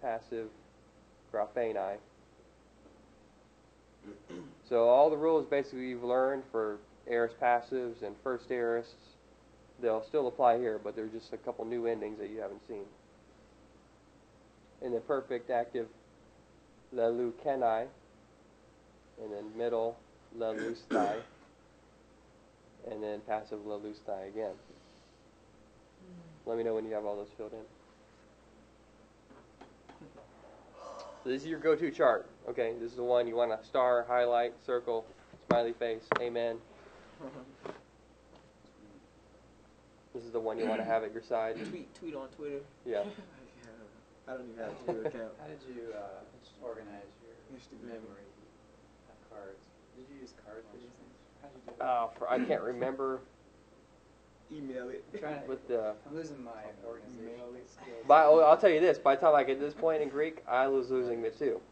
passive, 0.00 0.48
graphani. 1.32 1.96
so 4.68 4.88
all 4.88 5.10
the 5.10 5.16
rules 5.16 5.46
basically 5.46 5.88
you've 5.88 6.04
learned 6.04 6.42
for 6.50 6.78
aorist 7.08 7.38
passives 7.40 8.02
and 8.02 8.14
first 8.22 8.48
aorists, 8.48 9.14
they'll 9.80 10.04
still 10.04 10.28
apply 10.28 10.58
here, 10.58 10.80
but 10.82 10.96
there's 10.96 11.12
just 11.12 11.32
a 11.32 11.36
couple 11.36 11.64
new 11.64 11.86
endings 11.86 12.18
that 12.18 12.30
you 12.30 12.40
haven't 12.40 12.66
seen. 12.66 12.84
And 14.82 14.94
the 14.94 15.00
perfect 15.00 15.50
active, 15.50 15.88
lelu 16.94 17.32
kenai, 17.42 17.86
and 19.22 19.32
then 19.32 19.44
middle, 19.56 19.96
lelu 20.36 20.76
stai, 20.76 21.16
and 22.90 23.02
then 23.02 23.20
passive 23.26 23.60
lelu 23.60 23.94
stai 23.94 24.28
again. 24.28 24.54
Let 26.46 26.56
me 26.56 26.62
know 26.62 26.74
when 26.74 26.84
you 26.84 26.92
have 26.94 27.04
all 27.04 27.16
those 27.16 27.30
filled 27.36 27.52
in. 27.52 27.58
So 31.24 31.30
this 31.30 31.42
is 31.42 31.48
your 31.48 31.58
go-to 31.58 31.90
chart. 31.90 32.30
Okay, 32.48 32.74
this 32.80 32.92
is 32.92 32.96
the 32.96 33.02
one 33.02 33.26
you 33.26 33.34
want 33.34 33.50
to 33.50 33.66
star, 33.66 34.06
highlight, 34.08 34.54
circle, 34.64 35.04
smiley 35.48 35.72
face, 35.72 36.04
amen. 36.20 36.58
This 40.14 40.22
is 40.22 40.30
the 40.30 40.38
one 40.38 40.56
you 40.56 40.66
want 40.66 40.80
to 40.80 40.84
have 40.84 41.02
at 41.02 41.12
your 41.12 41.22
side. 41.22 41.56
tweet, 41.68 41.92
tweet 41.96 42.14
on 42.14 42.28
Twitter. 42.28 42.60
Yeah. 42.86 43.02
I 44.28 44.32
don't 44.32 44.48
even 44.48 44.62
have 44.62 44.72
a 44.72 44.84
Twitter 44.84 45.08
account. 45.08 45.32
How 45.40 45.46
did 45.48 45.58
you 45.68 45.92
uh, 45.94 46.64
organize 46.64 47.10
your 47.22 47.58
Instagram. 47.58 47.88
memory 47.88 48.26
of 49.10 49.30
cards? 49.30 49.66
Did 49.96 50.06
you 50.14 50.20
use 50.20 50.32
cards 50.44 50.64
for 50.70 50.76
these 50.78 50.94
things? 50.94 51.14
How 51.42 51.48
did 51.48 51.58
you 51.66 51.72
do 51.72 51.82
it? 51.82 51.86
Oh, 51.86 52.10
for, 52.16 52.30
I 52.30 52.38
can't 52.38 52.62
remember 52.62 53.20
Email 54.52 54.88
it. 54.90 55.04
I'm 55.12 55.20
trying 55.20 55.42
to, 55.42 55.48
with 55.48 55.66
the. 55.66 55.94
I'm 56.08 56.14
losing 56.14 56.42
my 56.42 56.52
organizational 56.86 57.48
skills. 57.66 58.06
By, 58.06 58.24
oh, 58.24 58.40
I'll 58.40 58.56
tell 58.56 58.70
you 58.70 58.80
this. 58.80 58.98
By 58.98 59.16
the 59.16 59.20
time 59.20 59.34
I 59.34 59.42
get 59.42 59.58
to 59.58 59.64
this 59.64 59.74
point 59.74 60.02
in 60.02 60.08
Greek, 60.08 60.44
I 60.48 60.68
was 60.68 60.90
losing 60.90 61.24
it 61.24 61.38
too. 61.38 61.60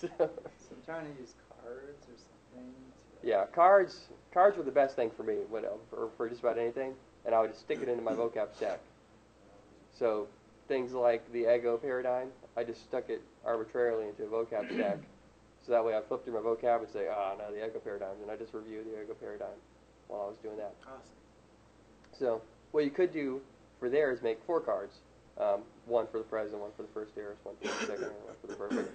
So, 0.00 0.08
So 0.18 0.24
I'm 0.24 0.82
trying 0.86 1.04
to 1.04 1.20
use 1.20 1.34
cards 1.62 2.06
or 2.08 2.16
something. 2.16 2.72
To, 3.20 3.28
yeah, 3.28 3.44
cards. 3.54 4.08
Cards 4.32 4.56
were 4.56 4.62
the 4.62 4.70
best 4.72 4.96
thing 4.96 5.10
for 5.14 5.22
me, 5.22 5.34
whatever, 5.50 5.76
for, 5.90 6.08
for 6.16 6.28
just 6.30 6.40
about 6.40 6.56
anything, 6.56 6.94
and 7.26 7.34
I 7.34 7.40
would 7.40 7.50
just 7.50 7.60
stick 7.60 7.80
it 7.82 7.88
into 7.88 8.02
my 8.02 8.12
vocab 8.12 8.56
stack. 8.56 8.80
So 9.98 10.28
things 10.68 10.92
like 10.92 11.30
the 11.32 11.54
ego 11.54 11.76
paradigm, 11.76 12.28
I 12.56 12.64
just 12.64 12.82
stuck 12.84 13.10
it 13.10 13.20
arbitrarily 13.44 14.08
into 14.08 14.24
a 14.24 14.26
vocab 14.26 14.72
stack. 14.74 14.98
So 15.66 15.72
that 15.72 15.84
way 15.84 15.94
I 15.94 16.00
flip 16.00 16.24
through 16.24 16.34
my 16.34 16.40
vocab 16.40 16.78
and 16.80 16.88
say, 16.88 17.08
ah, 17.14 17.34
no, 17.38 17.52
the 17.52 17.64
ego 17.64 17.78
paradigm, 17.78 18.16
and 18.22 18.30
I 18.30 18.36
just 18.36 18.54
review 18.54 18.82
the 18.82 19.02
ego 19.02 19.14
paradigm 19.20 19.60
while 20.08 20.22
I 20.22 20.26
was 20.28 20.38
doing 20.38 20.56
that. 20.56 20.74
Awesome. 20.82 21.12
So 22.22 22.40
what 22.70 22.84
you 22.84 22.90
could 22.90 23.12
do 23.12 23.40
for 23.80 23.88
there 23.88 24.12
is 24.12 24.22
make 24.22 24.38
four 24.46 24.60
cards, 24.60 24.94
um, 25.40 25.62
one 25.86 26.06
for 26.06 26.18
the 26.18 26.24
present, 26.24 26.60
one 26.60 26.70
for 26.76 26.82
the 26.82 26.88
first 26.94 27.10
aorist, 27.18 27.44
one 27.44 27.56
for 27.60 27.66
the 27.66 27.74
second, 27.80 28.04
and 28.04 28.24
one 28.24 28.34
for 28.40 28.46
the 28.46 28.54
perfect, 28.54 28.90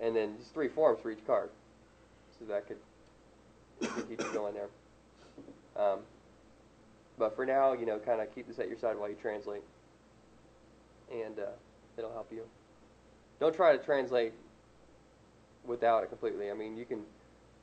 and 0.00 0.16
then 0.16 0.36
just 0.36 0.52
three 0.52 0.66
forms 0.66 0.98
for 1.00 1.12
each 1.12 1.24
card. 1.24 1.48
So 2.40 2.44
that 2.46 2.66
could, 2.66 2.78
could 3.80 4.08
keep 4.08 4.20
you 4.20 4.32
going 4.32 4.54
there. 4.54 4.68
Um, 5.76 6.00
but 7.18 7.36
for 7.36 7.46
now, 7.46 7.72
you 7.72 7.86
know, 7.86 8.00
kind 8.00 8.20
of 8.20 8.34
keep 8.34 8.48
this 8.48 8.58
at 8.58 8.68
your 8.68 8.78
side 8.80 8.98
while 8.98 9.08
you 9.08 9.14
translate, 9.22 9.62
and 11.12 11.38
uh, 11.38 11.52
it'll 11.96 12.12
help 12.12 12.32
you. 12.32 12.42
Don't 13.38 13.54
try 13.54 13.76
to 13.76 13.82
translate 13.82 14.32
without 15.64 16.02
it 16.02 16.08
completely. 16.08 16.50
I 16.50 16.54
mean, 16.54 16.76
you 16.76 16.84
can 16.84 17.02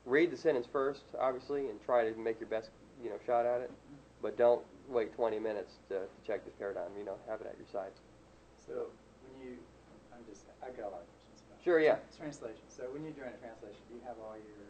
read 0.06 0.32
the 0.32 0.38
sentence 0.38 0.66
first, 0.72 1.02
obviously, 1.20 1.70
and 1.70 1.84
try 1.86 2.10
to 2.10 2.18
make 2.18 2.40
your 2.40 2.48
best, 2.48 2.70
you 3.04 3.10
know, 3.10 3.18
shot 3.26 3.46
at 3.46 3.60
it. 3.60 3.72
But 4.22 4.38
don't 4.38 4.62
wait 4.88 5.14
20 5.16 5.40
minutes 5.40 5.76
to, 5.90 6.08
to 6.08 6.20
check 6.26 6.46
this 6.46 6.54
paradigm. 6.56 6.92
You 6.98 7.06
know, 7.06 7.18
have 7.28 7.42
it 7.42 7.48
at 7.48 7.58
your 7.58 7.68
side. 7.72 7.92
So 8.66 8.88
when 9.24 9.34
you, 9.44 9.58
I'm 10.14 10.24
just, 10.28 10.44
I 10.64 10.72
got 10.76 10.92
a 10.92 10.94
lot 10.96 11.04
of 11.04 11.10
questions 11.12 11.44
about 11.48 11.60
Sure, 11.64 11.80
yeah. 11.80 12.00
translation. 12.18 12.66
So 12.68 12.88
when 12.92 13.04
you're 13.04 13.16
doing 13.16 13.32
a 13.32 13.40
translation, 13.40 13.80
do 13.88 13.96
you 14.00 14.04
have 14.08 14.18
all 14.24 14.36
your 14.36 14.68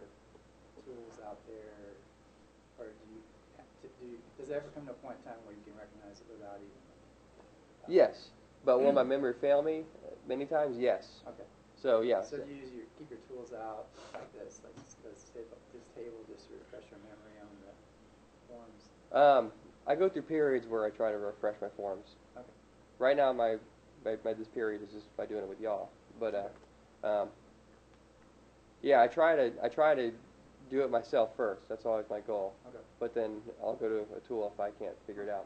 tools 0.86 1.18
out 1.26 1.40
there, 1.50 1.98
or 2.80 2.94
do 2.94 3.06
you, 3.12 3.20
do 3.82 4.06
you, 4.06 4.18
does 4.40 4.50
it 4.50 4.56
ever 4.56 4.70
come 4.74 4.86
to 4.86 4.94
a 4.94 5.00
point 5.04 5.18
in 5.24 5.32
time 5.34 5.40
where 5.46 5.54
you 5.58 5.64
can 5.66 5.76
recognize 5.76 6.22
it 6.22 6.28
without 6.30 6.62
even? 6.62 6.80
uh, 7.84 7.90
Yes, 7.90 8.30
but 8.64 8.80
will 8.80 8.94
my 8.94 9.04
memory 9.14 9.34
fail 9.42 9.62
me 9.62 9.84
many 10.28 10.46
times? 10.46 10.78
Yes. 10.78 11.22
Okay. 11.28 11.44
So 11.78 12.02
yeah. 12.02 12.24
So 12.24 12.38
do 12.38 12.50
you 12.50 12.58
use 12.62 12.74
your 12.74 12.86
keep 12.98 13.10
your 13.12 13.22
tools 13.30 13.54
out 13.54 13.86
like 14.14 14.32
this, 14.34 14.62
like 14.66 14.74
this, 14.82 14.96
this 15.06 15.30
table, 15.34 15.58
this 15.74 15.86
table, 15.94 16.18
just 16.26 16.50
to 16.50 16.58
refresh 16.58 16.90
your 16.90 16.98
memory 17.06 17.38
on 17.38 17.52
the 17.62 17.74
forms. 18.50 18.84
Um, 19.14 19.52
I 19.88 19.96
go 19.96 20.10
through 20.10 20.24
periods 20.24 20.68
where 20.68 20.86
I 20.86 20.90
try 20.90 21.12
to 21.12 21.18
refresh 21.18 21.56
my 21.62 21.70
forms. 21.78 22.06
Okay. 22.36 22.46
Right 23.00 23.16
now, 23.16 23.32
my, 23.34 23.56
my, 24.04 24.16
my 24.24 24.34
this 24.34 24.48
period 24.48 24.82
is 24.84 24.90
just 24.94 25.16
by 25.16 25.26
doing 25.26 25.44
it 25.44 25.50
with 25.50 25.62
y'all. 25.62 25.90
But 26.20 26.52
uh, 27.04 27.08
um, 27.08 27.30
yeah, 28.82 29.02
I 29.02 29.08
try 29.08 29.36
to 29.36 29.52
I 29.64 29.70
try 29.70 29.96
to 29.96 30.12
do 30.70 30.82
it 30.82 30.92
myself 30.92 31.30
first. 31.38 31.62
That's 31.70 31.86
always 31.86 32.06
my 32.10 32.20
goal. 32.20 32.54
Okay. 32.68 32.78
But 33.00 33.16
then 33.16 33.42
I'll 33.64 33.76
go 33.76 33.88
to 33.88 34.06
a 34.16 34.20
tool 34.28 34.52
if 34.54 34.60
I 34.60 34.72
can't 34.72 34.96
figure 35.06 35.24
it 35.24 35.30
out. 35.30 35.46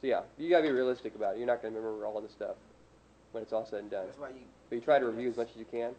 So 0.00 0.06
yeah, 0.06 0.22
you 0.36 0.50
gotta 0.50 0.64
be 0.64 0.70
realistic 0.70 1.14
about 1.14 1.34
it. 1.34 1.38
You're 1.38 1.46
not 1.46 1.62
gonna 1.62 1.74
remember 1.74 2.06
all 2.06 2.16
of 2.16 2.22
this 2.22 2.32
stuff 2.32 2.56
when 3.32 3.42
it's 3.42 3.52
all 3.52 3.66
said 3.66 3.80
and 3.80 3.90
done. 3.90 4.06
That's 4.06 4.18
why 4.18 4.28
you. 4.28 4.46
But 4.68 4.76
you 4.76 4.82
try 4.82 4.98
to 4.98 5.06
review 5.06 5.30
as 5.30 5.36
much 5.36 5.48
as 5.50 5.56
you 5.56 5.66
can, 5.70 5.94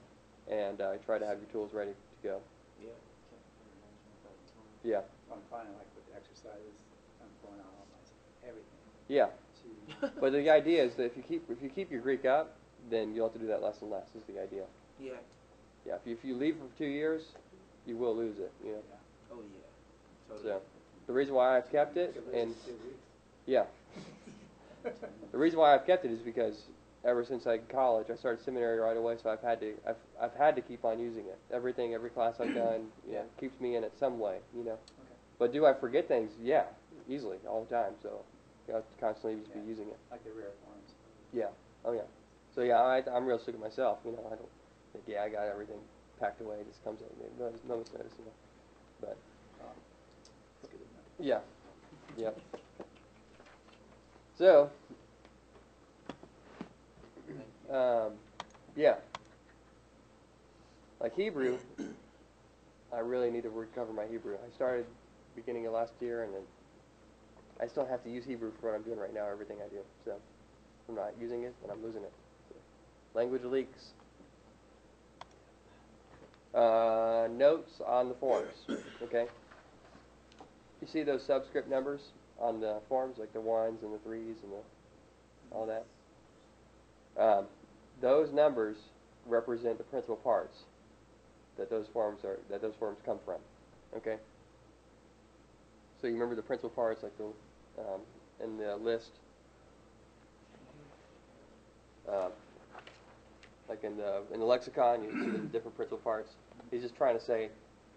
and 0.50 0.80
uh, 0.80 0.94
try 1.06 1.18
to 1.18 1.26
have 1.26 1.40
your 1.40 1.50
tools 1.52 1.74
ready 1.74 1.92
to 1.92 2.28
go. 2.28 2.40
Yeah. 2.82 2.90
Yeah, 4.80 5.04
I'm 5.28 5.44
finding 5.52 5.76
like 5.76 5.92
with 5.92 6.08
the 6.08 6.16
exercises, 6.16 6.80
I'm 7.20 7.28
pulling 7.44 7.60
out 7.60 7.68
all 7.68 7.84
my 7.92 8.00
everything. 8.48 8.80
Yeah. 9.10 9.28
But 10.22 10.32
the 10.32 10.50
idea 10.50 10.84
is 10.84 10.96
that 10.96 11.06
if 11.06 11.18
you 11.18 11.24
keep 11.24 11.50
if 11.50 11.62
you 11.62 11.70
keep 11.70 11.92
your 11.92 12.02
Greek 12.02 12.24
up, 12.24 12.56
then 12.90 13.14
you'll 13.14 13.28
have 13.28 13.34
to 13.34 13.40
do 13.40 13.48
that 13.48 13.62
less 13.62 13.82
and 13.82 13.90
less. 13.90 14.08
Is 14.16 14.24
the 14.34 14.42
idea. 14.42 14.64
Yeah. 15.00 15.14
Yeah. 15.86 15.96
If 15.96 16.02
you, 16.06 16.14
if 16.14 16.24
you 16.24 16.36
leave 16.36 16.56
for 16.56 16.78
two 16.78 16.90
years, 16.90 17.24
you 17.88 17.98
will 17.98 18.16
lose 18.16 18.38
it. 18.38 18.52
You 18.64 18.74
know. 18.74 18.82
Oh 19.34 19.40
yeah. 19.42 20.36
Totally. 20.36 20.50
So 20.50 20.62
the 21.08 21.14
reason 21.14 21.34
why 21.34 21.58
I've 21.58 21.72
kept 21.72 21.98
it, 21.98 22.16
and 22.28 22.36
in 22.36 22.48
two 22.66 22.74
weeks. 22.74 23.04
yeah, 23.48 23.64
the 25.32 25.38
reason 25.38 25.58
why 25.60 25.74
I've 25.74 25.88
kept 25.88 26.06
it 26.06 26.12
is 26.12 26.20
because 26.20 26.66
ever 27.04 27.26
since 27.26 27.48
I 27.48 27.58
college, 27.58 28.08
I 28.12 28.16
started 28.16 28.44
seminary 28.46 28.78
right 28.78 28.96
away, 28.96 29.16
so 29.22 29.30
I've 29.32 29.42
had 29.42 29.60
to 29.62 29.74
I've 29.88 29.96
I've 30.22 30.36
had 30.36 30.56
to 30.56 30.62
keep 30.62 30.86
on 30.86 31.00
using 31.00 31.26
it. 31.26 31.40
Everything, 31.52 31.96
every 31.96 32.12
class 32.12 32.36
I've 32.40 32.54
done, 32.56 32.88
you 33.08 33.16
know, 33.16 33.24
keeps 33.40 33.60
me 33.60 33.76
in 33.76 33.84
it 33.84 33.94
some 34.00 34.20
way. 34.20 34.38
You 34.56 34.64
know. 34.64 34.72
Okay. 34.72 35.16
But 35.40 35.52
do 35.52 35.66
I 35.66 35.74
forget 35.74 36.08
things? 36.08 36.32
Yeah, 36.42 36.66
easily, 37.08 37.38
all 37.48 37.66
the 37.68 37.76
time. 37.76 37.94
So 38.04 38.10
you 38.10 38.14
have 38.14 38.22
to 38.22 38.39
constantly 39.00 39.40
just 39.40 39.56
Yeah. 39.56 39.62
be 39.62 39.68
using 39.68 39.88
it. 39.88 39.98
Like 40.12 40.24
the 40.24 40.32
rare 40.32 40.52
forms. 40.66 40.94
Yeah. 41.34 41.50
Oh 41.86 41.94
yeah. 41.94 42.08
So 42.56 42.62
yeah, 42.62 42.82
I, 42.82 43.04
I'm 43.12 43.26
real 43.26 43.40
sick 43.40 43.56
of 43.56 43.62
myself. 43.62 44.00
You 44.06 44.12
know, 44.12 44.26
I 44.28 44.36
don't 44.36 44.50
think 44.94 45.06
yeah, 45.08 45.24
I 45.24 45.30
got 45.30 45.48
everything 45.48 45.80
packed 46.20 46.42
away. 46.42 46.58
It 46.62 46.68
just 46.68 46.84
comes 46.84 47.02
at 47.02 47.10
me. 47.18 47.26
No 47.38 47.76
one's 47.76 47.94
notice, 47.94 48.14
you 48.18 48.26
know. 48.26 48.32
But 49.02 49.18
Um, 49.62 49.68
That's 50.62 50.74
good 50.74 50.80
to 50.80 51.24
yeah. 51.24 51.40
Yep. 52.18 52.40
So, 54.38 54.70
um, 57.70 58.14
yeah. 58.76 58.96
Like 61.00 61.16
Hebrew, 61.16 61.58
I 62.94 63.00
really 63.00 63.32
need 63.32 63.44
to 63.44 63.50
recover 63.50 63.94
my 63.94 64.06
Hebrew. 64.06 64.36
I 64.36 64.50
started 64.56 64.86
beginning 65.36 65.66
of 65.68 65.74
last 65.74 65.94
year, 66.02 66.24
and 66.24 66.34
then 66.34 66.42
I 67.62 67.68
still 67.68 67.86
have 67.86 68.04
to 68.04 68.10
use 68.10 68.26
Hebrew 68.26 68.52
for 68.60 68.72
what 68.72 68.76
I'm 68.78 68.84
doing 68.84 69.00
right 69.00 69.14
now. 69.14 69.28
Everything 69.30 69.58
I 69.64 69.70
do. 69.70 69.82
So, 70.06 70.12
if 70.12 70.90
I'm 70.90 70.96
not 70.96 71.14
using 71.20 71.44
it, 71.44 71.54
then 71.62 71.72
I'm 71.72 71.84
losing 71.84 72.04
it. 72.04 72.14
So, 72.50 72.56
language 73.14 73.44
leaks. 73.44 73.92
Uh, 76.54 77.28
notes 77.32 77.82
on 77.86 78.10
the 78.10 78.16
forms. 78.16 78.54
Okay. 79.02 79.28
You 80.82 80.88
see 80.88 81.04
those 81.04 81.24
subscript 81.24 81.70
numbers 81.70 82.00
on 82.40 82.62
the 82.62 82.80
forms, 82.88 83.18
like 83.18 83.34
the 83.34 83.42
ones 83.42 83.84
and 83.84 83.94
the 83.94 83.98
threes 84.00 84.38
and 84.44 84.52
the 84.52 85.56
all 85.56 85.66
that. 85.66 85.86
Um, 87.22 87.46
those 88.02 88.32
numbers 88.32 88.78
represent 89.26 89.78
the 89.78 89.84
principal 89.84 90.16
parts 90.16 90.58
that 91.58 91.70
those 91.70 91.88
forms 91.92 92.24
are 92.24 92.40
that 92.50 92.62
those 92.62 92.76
forms 92.80 92.98
come 93.06 93.20
from. 93.26 93.40
Okay. 93.96 94.18
So 96.02 96.08
you 96.08 96.14
remember 96.14 96.36
the 96.36 96.42
principal 96.42 96.70
parts, 96.70 97.04
like 97.04 97.18
the 97.18 97.26
um, 97.78 98.02
in 98.44 98.58
the 98.58 98.76
list. 98.78 99.12
Um, 102.08 102.32
like 103.68 103.84
in 103.84 103.98
the 103.98 104.24
in 104.34 104.40
the 104.40 104.46
lexicon, 104.46 105.04
you 105.04 105.12
see 105.12 105.30
the 105.30 105.38
different 105.48 105.76
principal 105.76 106.00
parts. 106.00 106.34
He's 106.72 106.82
just 106.82 106.96
trying 106.96 107.18
to 107.18 107.24
say 107.24 107.50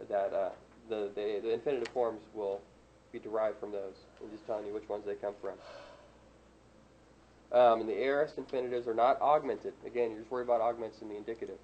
that 0.08 0.32
uh, 0.32 0.50
the, 0.88 1.10
the 1.14 1.40
the 1.42 1.52
infinitive 1.52 1.88
forms 1.88 2.20
will 2.34 2.60
be 3.12 3.18
derived 3.18 3.58
from 3.58 3.72
those. 3.72 3.94
and 4.20 4.30
just 4.30 4.46
telling 4.46 4.66
you 4.66 4.74
which 4.74 4.88
ones 4.88 5.04
they 5.06 5.14
come 5.14 5.34
from. 5.40 5.54
Um, 7.52 7.80
and 7.80 7.88
the 7.88 7.98
aorist 7.98 8.38
infinitives 8.38 8.88
are 8.88 8.94
not 8.94 9.20
augmented. 9.20 9.74
Again, 9.86 10.10
you're 10.10 10.20
just 10.20 10.30
worried 10.30 10.44
about 10.44 10.62
augments 10.62 11.02
in 11.02 11.08
the 11.08 11.16
indicative. 11.16 11.58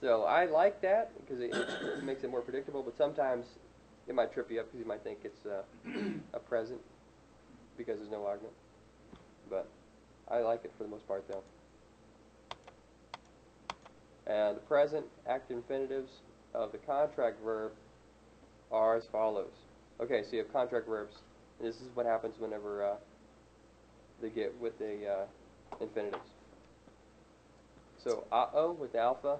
So 0.00 0.22
I 0.22 0.46
like 0.46 0.80
that 0.80 1.10
because 1.20 1.42
it, 1.42 1.54
it 1.54 2.02
makes 2.04 2.24
it 2.24 2.30
more 2.30 2.40
predictable. 2.40 2.82
But 2.82 2.96
sometimes 2.96 3.44
it 4.08 4.14
might 4.14 4.32
trip 4.32 4.50
you 4.50 4.60
up 4.60 4.66
because 4.66 4.80
you 4.80 4.86
might 4.86 5.04
think 5.04 5.18
it's 5.24 5.44
uh, 5.46 5.62
a 6.34 6.38
present 6.38 6.80
because 7.76 7.98
there's 7.98 8.10
no 8.10 8.26
augment. 8.26 8.54
But 9.48 9.68
I 10.28 10.38
like 10.38 10.64
it 10.64 10.72
for 10.76 10.84
the 10.84 10.90
most 10.90 11.06
part, 11.06 11.24
though. 11.28 11.42
And 14.26 14.56
the 14.56 14.60
present 14.60 15.04
active 15.28 15.56
infinitives 15.56 16.10
of 16.54 16.72
the 16.72 16.78
contract 16.78 17.42
verb 17.44 17.72
are 18.70 18.96
as 18.96 19.04
follows. 19.10 19.52
Okay, 20.00 20.22
so 20.22 20.32
you 20.32 20.38
have 20.38 20.52
contract 20.52 20.86
verbs, 20.86 21.16
this 21.60 21.76
is 21.76 21.88
what 21.94 22.06
happens 22.06 22.36
whenever 22.38 22.84
uh, 22.84 22.94
they 24.22 24.30
get 24.30 24.58
with 24.60 24.78
the 24.78 25.06
uh, 25.06 25.24
infinitives. 25.80 26.30
So 28.02 28.24
a-o 28.32 28.72
with 28.72 28.94
alpha 28.94 29.38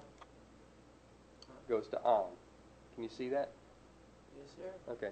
goes 1.70 1.86
to 1.88 2.02
on. 2.02 2.26
Can 2.94 3.04
you 3.04 3.10
see 3.16 3.28
that? 3.30 3.48
Yes, 4.36 4.50
sir. 4.56 4.92
Okay. 4.92 5.10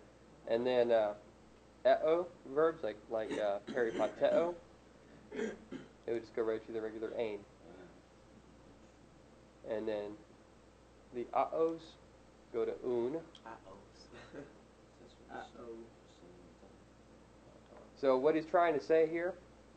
And 0.48 0.66
then 0.66 0.90
uh, 0.90 1.14
e-o 1.86 2.26
verbs 2.54 2.82
like 2.82 2.96
like 3.10 3.30
uh, 3.32 3.60
peripateo, 3.72 4.54
it 5.32 5.54
would 6.08 6.20
just 6.20 6.34
go 6.34 6.42
right 6.42 6.64
to 6.66 6.72
the 6.72 6.80
regular 6.80 7.12
ain. 7.16 7.38
And 9.70 9.86
then 9.86 10.12
the 11.14 11.26
a-os 11.32 11.80
go 12.52 12.64
to 12.64 12.72
un. 12.84 13.16
Uh-ohs. 13.46 14.42
So 18.00 18.16
what 18.16 18.36
he's 18.36 18.46
trying 18.46 18.78
to 18.78 18.84
say 18.84 19.08
here 19.10 19.34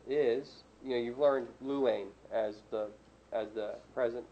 is, 0.08 0.62
you 0.84 0.90
know, 0.90 0.96
you've 0.96 1.18
learned 1.18 1.48
luane 1.62 2.06
as 2.32 2.54
the 2.70 2.86
as 3.32 3.48
the 3.54 3.74
present 3.94 4.24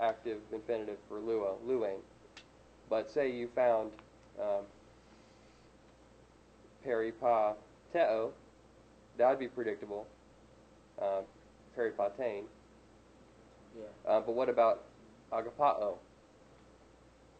active 0.00 0.38
infinitive 0.52 0.98
for 1.08 1.18
luo, 1.20 1.56
luane. 1.66 2.00
But 2.88 3.10
say 3.10 3.30
you 3.30 3.48
found 3.54 3.90
um, 4.40 4.64
peripateo, 6.86 8.30
that 9.18 9.30
would 9.30 9.38
be 9.38 9.48
predictable. 9.48 10.06
Um, 11.00 11.24
peripatein. 11.76 12.44
Yeah. 13.76 14.10
Uh, 14.10 14.20
but 14.20 14.34
what 14.34 14.48
about 14.48 14.82
agapao? 15.32 15.96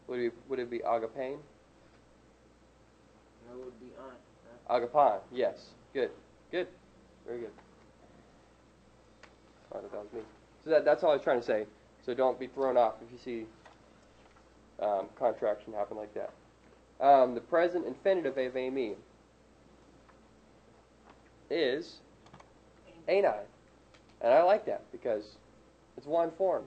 Would 0.07 0.19
it, 0.19 0.33
would 0.47 0.59
it 0.59 0.69
be 0.69 0.79
agapain? 0.79 1.37
That 3.47 3.57
would 3.57 3.79
be 3.79 3.87
on. 3.99 4.11
Huh? 4.67 4.79
Agapan, 4.79 5.19
yes. 5.31 5.69
Good. 5.93 6.11
Good. 6.51 6.67
Very 7.25 7.39
good. 7.39 7.51
I 9.71 9.73
thought 9.73 9.91
that 9.91 9.97
was 9.97 10.13
me. 10.13 10.19
So 10.63 10.69
that, 10.69 10.85
that's 10.85 11.03
all 11.03 11.11
I 11.11 11.15
was 11.15 11.23
trying 11.23 11.39
to 11.39 11.45
say. 11.45 11.65
So 12.07 12.13
don't 12.13 12.39
be 12.39 12.47
thrown 12.47 12.77
off 12.77 12.93
if 13.05 13.11
you 13.11 13.17
see 13.17 13.45
um, 14.81 15.07
contraction 15.19 15.73
happen 15.73 15.97
like 15.97 16.13
that. 16.13 16.31
Um, 17.05 17.35
the 17.35 17.41
present 17.41 17.85
infinitive 17.85 18.37
of 18.37 18.53
eimi 18.53 18.95
is 21.49 21.97
ani. 23.09 23.27
And 24.21 24.33
I 24.33 24.41
like 24.43 24.65
that 24.67 24.83
because 24.93 25.35
it's 25.97 26.07
one 26.07 26.31
form. 26.37 26.63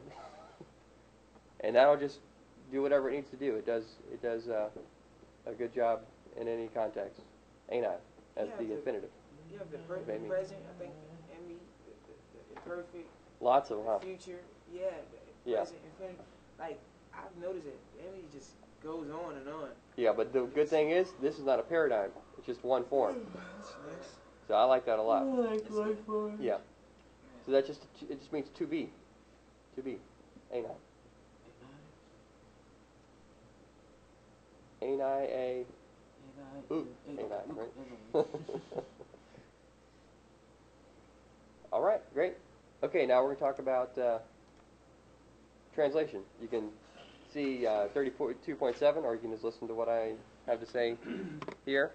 and 1.60 1.74
that'll 1.74 1.96
just 1.96 2.18
do 2.70 2.82
whatever 2.82 3.08
it 3.08 3.14
needs 3.14 3.30
to 3.30 3.36
do. 3.36 3.56
It 3.56 3.64
does 3.64 3.84
it 4.12 4.20
does 4.20 4.46
uh, 4.48 4.68
a 5.46 5.52
good 5.52 5.74
job 5.74 6.00
in 6.38 6.48
any 6.48 6.68
context. 6.68 7.22
Ani 7.70 7.86
as 7.86 7.96
Yeah, 8.36 8.44
the 8.58 8.64
the- 8.64 8.74
infinitive. 8.74 9.10
You 9.50 9.58
have 9.58 9.70
the 9.70 9.78
present, 9.78 10.60
I 10.68 10.78
think, 10.78 10.92
and 11.34 11.48
the, 11.48 11.54
the, 11.54 12.54
the, 12.54 12.54
the 12.54 12.60
perfect 12.60 13.08
Lots 13.40 13.70
of 13.70 13.78
them, 13.78 13.86
huh? 13.88 13.98
future. 14.00 14.38
Yeah. 14.72 14.90
The 15.44 15.50
Yeah. 15.50 15.58
present, 15.58 15.80
infinite. 15.84 16.20
Like, 16.58 16.80
I've 17.14 17.36
noticed 17.40 17.66
it. 17.66 17.78
eimi 18.02 18.32
just 18.32 18.52
goes 18.82 19.10
on 19.10 19.36
and 19.36 19.48
on. 19.48 19.70
Yeah, 19.96 20.12
but 20.12 20.32
the 20.32 20.42
good 20.42 20.68
thing 20.68 20.90
is 20.90 21.12
this 21.20 21.38
is 21.38 21.44
not 21.44 21.58
a 21.58 21.62
paradigm. 21.62 22.10
It's 22.38 22.46
just 22.46 22.64
one 22.64 22.84
form. 22.84 23.16
So 24.48 24.54
I 24.54 24.64
like 24.64 24.84
that 24.86 24.98
a 24.98 25.02
lot. 25.02 25.24
Yeah. 26.40 26.58
So 27.46 27.52
that 27.52 27.66
just 27.66 27.86
it 28.08 28.18
just 28.18 28.32
means 28.32 28.48
to 28.50 28.66
be, 28.66 28.90
to 29.76 29.82
be, 29.82 29.98
ani. 30.52 30.66
Ani 34.82 35.00
a 35.00 35.66
Ooh, 36.72 36.86
ani, 37.08 37.24
right? 37.24 38.24
All 41.72 41.82
right, 41.82 42.00
great. 42.14 42.34
Okay, 42.82 43.06
now 43.06 43.22
we're 43.22 43.34
going 43.34 43.36
to 43.36 43.42
talk 43.42 43.58
about 43.58 43.96
uh, 43.98 44.18
translation. 45.74 46.20
You 46.40 46.48
can 46.48 46.68
see 47.32 47.66
uh, 47.66 47.88
32.7, 47.94 49.04
or 49.04 49.14
you 49.14 49.20
can 49.20 49.30
just 49.30 49.44
listen 49.44 49.68
to 49.68 49.74
what 49.74 49.88
I 49.88 50.12
have 50.46 50.60
to 50.60 50.66
say 50.66 50.96
here. 51.66 51.92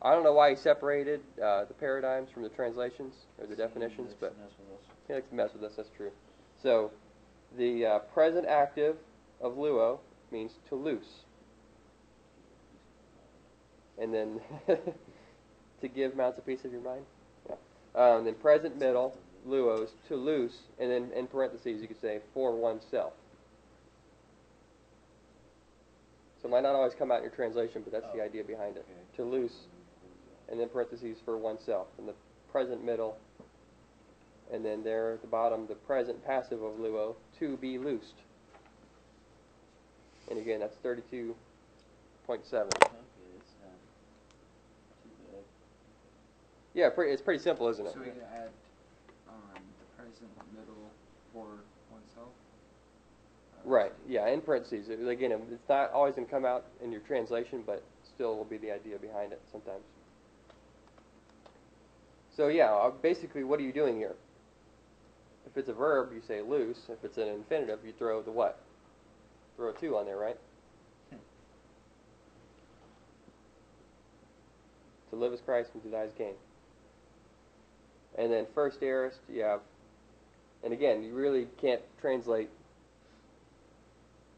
I 0.00 0.12
don't 0.12 0.22
know 0.22 0.32
why 0.32 0.50
he 0.50 0.56
separated 0.56 1.20
uh, 1.42 1.64
the 1.64 1.74
paradigms 1.74 2.30
from 2.30 2.44
the 2.44 2.48
translations 2.48 3.14
or 3.38 3.46
the 3.46 3.56
definitions, 3.56 4.14
but 4.18 4.34
he 5.06 5.14
likes 5.14 5.28
to 5.28 5.34
mess 5.34 5.50
with 5.52 5.64
us. 5.64 5.72
That's 5.76 5.90
true. 5.96 6.10
So, 6.62 6.92
the 7.56 7.86
uh, 7.86 7.98
present 8.00 8.46
active 8.46 8.96
of 9.40 9.54
luo 9.54 9.98
means 10.30 10.52
to 10.68 10.76
loose, 10.76 11.24
and 14.00 14.14
then 14.14 14.40
to 15.80 15.88
give 15.88 16.14
Mounce 16.16 16.38
a 16.38 16.42
piece 16.42 16.64
of 16.64 16.72
your 16.72 16.82
mind. 16.82 17.04
Yeah. 17.48 17.56
Um, 18.00 18.24
then 18.24 18.34
present 18.34 18.78
middle 18.78 19.16
luos 19.48 19.88
to 20.08 20.16
loose, 20.16 20.58
and 20.78 20.90
then 20.90 21.10
in 21.16 21.26
parentheses 21.26 21.80
you 21.80 21.88
could 21.88 22.00
say 22.00 22.20
for 22.34 22.54
oneself. 22.54 23.14
So 26.40 26.48
it 26.48 26.50
might 26.52 26.62
not 26.62 26.74
always 26.74 26.94
come 26.94 27.10
out 27.10 27.18
in 27.18 27.24
your 27.24 27.32
translation, 27.32 27.82
but 27.82 27.92
that's 27.92 28.12
the 28.14 28.20
oh, 28.20 28.24
idea 28.24 28.44
behind 28.44 28.76
it. 28.76 28.86
To 29.16 29.24
loose, 29.24 29.66
and 30.48 30.60
then 30.60 30.68
parentheses 30.68 31.16
for 31.24 31.36
oneself, 31.36 31.88
and 31.98 32.06
the 32.06 32.14
present 32.52 32.84
middle, 32.84 33.16
and 34.52 34.64
then 34.64 34.84
there 34.84 35.14
at 35.14 35.20
the 35.20 35.26
bottom 35.26 35.66
the 35.66 35.74
present 35.74 36.24
passive 36.24 36.62
of 36.62 36.74
luo 36.78 37.16
to 37.38 37.56
be 37.56 37.76
loosed. 37.76 38.14
And 40.30 40.38
again, 40.38 40.60
that's 40.60 40.76
thirty-two 40.76 41.34
point 42.26 42.46
seven. 42.46 42.68
Uh, 42.82 42.86
yeah, 46.74 46.90
it's 46.96 47.22
pretty 47.22 47.42
simple, 47.42 47.68
isn't 47.68 47.86
it? 47.86 47.94
So 47.94 47.98
we 47.98 48.06
can 48.06 48.20
add 48.32 48.50
the 50.20 50.58
middle 50.58 50.90
for 51.32 51.46
oneself. 51.90 52.28
Uh, 53.54 53.68
Right. 53.68 53.92
Yeah, 54.08 54.28
in 54.28 54.40
parentheses. 54.40 54.88
It- 54.88 55.06
Again, 55.06 55.32
it's 55.52 55.68
not 55.68 55.90
always 55.92 56.14
going 56.14 56.26
to 56.26 56.30
come 56.30 56.44
out 56.44 56.64
in 56.82 56.92
your 56.92 57.00
translation, 57.02 57.62
but 57.66 57.82
still 58.04 58.36
will 58.36 58.44
be 58.44 58.56
the 58.56 58.70
idea 58.72 58.98
behind 58.98 59.32
it 59.32 59.40
sometimes. 59.50 59.84
So 62.34 62.48
yeah, 62.48 62.72
uh, 62.72 62.90
basically, 62.90 63.42
what 63.44 63.58
are 63.58 63.64
you 63.64 63.72
doing 63.72 63.96
here? 63.96 64.14
If 65.46 65.56
it's 65.56 65.68
a 65.68 65.72
verb, 65.72 66.12
you 66.12 66.20
say 66.26 66.40
loose. 66.40 66.88
If 66.88 67.02
it's 67.04 67.18
an 67.18 67.28
infinitive, 67.28 67.80
you 67.84 67.92
throw 67.92 68.22
the 68.22 68.30
what? 68.30 68.60
Throw 69.56 69.70
a 69.70 69.72
two 69.72 69.96
on 69.96 70.06
there, 70.06 70.16
right? 70.18 70.36
To 75.10 75.16
live 75.16 75.32
as 75.32 75.40
Christ 75.40 75.70
and 75.74 75.82
to 75.82 75.88
die 75.90 76.02
as 76.02 76.12
gain. 76.12 76.34
And 78.16 78.30
then 78.32 78.46
first 78.54 78.82
aorist, 78.82 79.20
you 79.28 79.42
have, 79.42 79.60
and 80.64 80.72
again, 80.72 81.02
you 81.02 81.14
really 81.14 81.46
can't 81.60 81.82
translate 82.00 82.50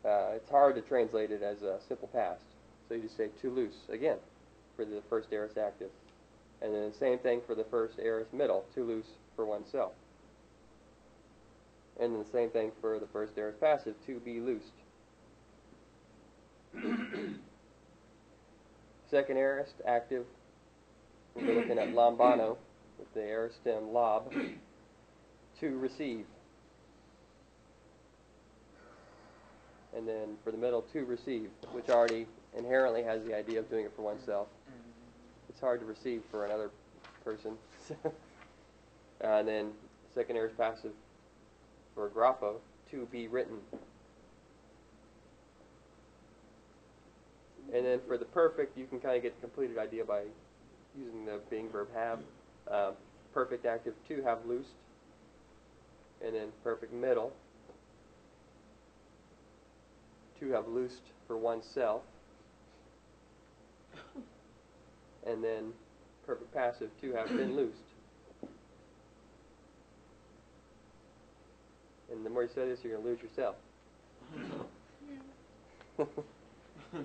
uh, 0.04 0.32
it's 0.34 0.50
hard 0.50 0.74
to 0.74 0.80
translate 0.80 1.30
it 1.30 1.42
as 1.42 1.62
a 1.62 1.78
simple 1.86 2.08
past. 2.08 2.42
So 2.88 2.94
you 2.94 3.02
just 3.02 3.16
say 3.16 3.28
to 3.42 3.50
loose 3.50 3.76
again 3.90 4.16
for 4.76 4.84
the 4.84 5.02
first 5.08 5.28
aorist 5.32 5.58
active. 5.58 5.90
And 6.62 6.74
then 6.74 6.90
the 6.90 6.96
same 6.96 7.18
thing 7.18 7.40
for 7.46 7.54
the 7.54 7.64
first 7.64 7.98
aorist 7.98 8.32
middle, 8.32 8.64
to 8.74 8.84
loose 8.84 9.06
for 9.36 9.44
oneself. 9.44 9.92
And 11.98 12.14
then 12.14 12.22
the 12.22 12.30
same 12.30 12.50
thing 12.50 12.72
for 12.80 12.98
the 12.98 13.06
first 13.08 13.36
aorist 13.36 13.60
passive, 13.60 13.94
to 14.06 14.18
be 14.20 14.40
loosed. 14.40 14.72
Second 19.10 19.36
aorist 19.36 19.74
active, 19.86 20.24
we're 21.34 21.54
looking 21.54 21.78
at 21.78 21.88
lambano 21.88 22.56
with 22.98 23.12
the 23.14 23.22
aorist 23.22 23.56
stem 23.60 23.92
lob, 23.92 24.32
to 25.60 25.78
receive. 25.78 26.26
and 29.96 30.06
then 30.06 30.36
for 30.44 30.50
the 30.50 30.58
middle, 30.58 30.82
to 30.82 31.04
receive, 31.04 31.50
which 31.72 31.88
already 31.88 32.26
inherently 32.56 33.02
has 33.02 33.22
the 33.24 33.34
idea 33.34 33.58
of 33.58 33.68
doing 33.68 33.84
it 33.84 33.92
for 33.94 34.02
oneself. 34.02 34.48
It's 35.48 35.60
hard 35.60 35.80
to 35.80 35.86
receive 35.86 36.22
for 36.30 36.46
another 36.46 36.70
person. 37.24 37.52
and 39.20 39.46
then 39.46 39.72
second 40.14 40.36
aorist 40.36 40.56
passive 40.56 40.92
for 41.94 42.08
grapho, 42.08 42.56
to 42.90 43.06
be 43.12 43.28
written. 43.28 43.58
And 47.74 47.84
then 47.84 48.00
for 48.06 48.16
the 48.16 48.24
perfect, 48.24 48.76
you 48.78 48.86
can 48.86 49.00
kind 49.00 49.16
of 49.16 49.22
get 49.22 49.34
the 49.40 49.46
completed 49.46 49.78
idea 49.78 50.04
by 50.04 50.22
using 50.98 51.24
the 51.24 51.40
being 51.50 51.68
verb 51.68 51.88
have. 51.94 52.20
Um, 52.70 52.94
perfect 53.32 53.66
active 53.66 53.94
to 54.08 54.22
have 54.22 54.44
loosed. 54.46 54.70
And 56.24 56.34
then 56.34 56.48
perfect 56.62 56.92
middle 56.92 57.32
to 60.38 60.50
have 60.52 60.68
loosed 60.68 61.02
for 61.26 61.36
oneself. 61.36 62.02
And 65.26 65.44
then 65.44 65.72
perfect 66.26 66.52
passive 66.54 66.90
to 67.00 67.12
have 67.12 67.28
been 67.28 67.56
loosed. 67.56 67.76
And 72.10 72.24
the 72.26 72.30
more 72.30 72.42
you 72.42 72.48
say 72.54 72.66
this, 72.68 72.80
you're 72.82 72.94
going 72.94 73.04
to 73.04 73.10
lose 73.10 73.20
yourself. 73.22 73.56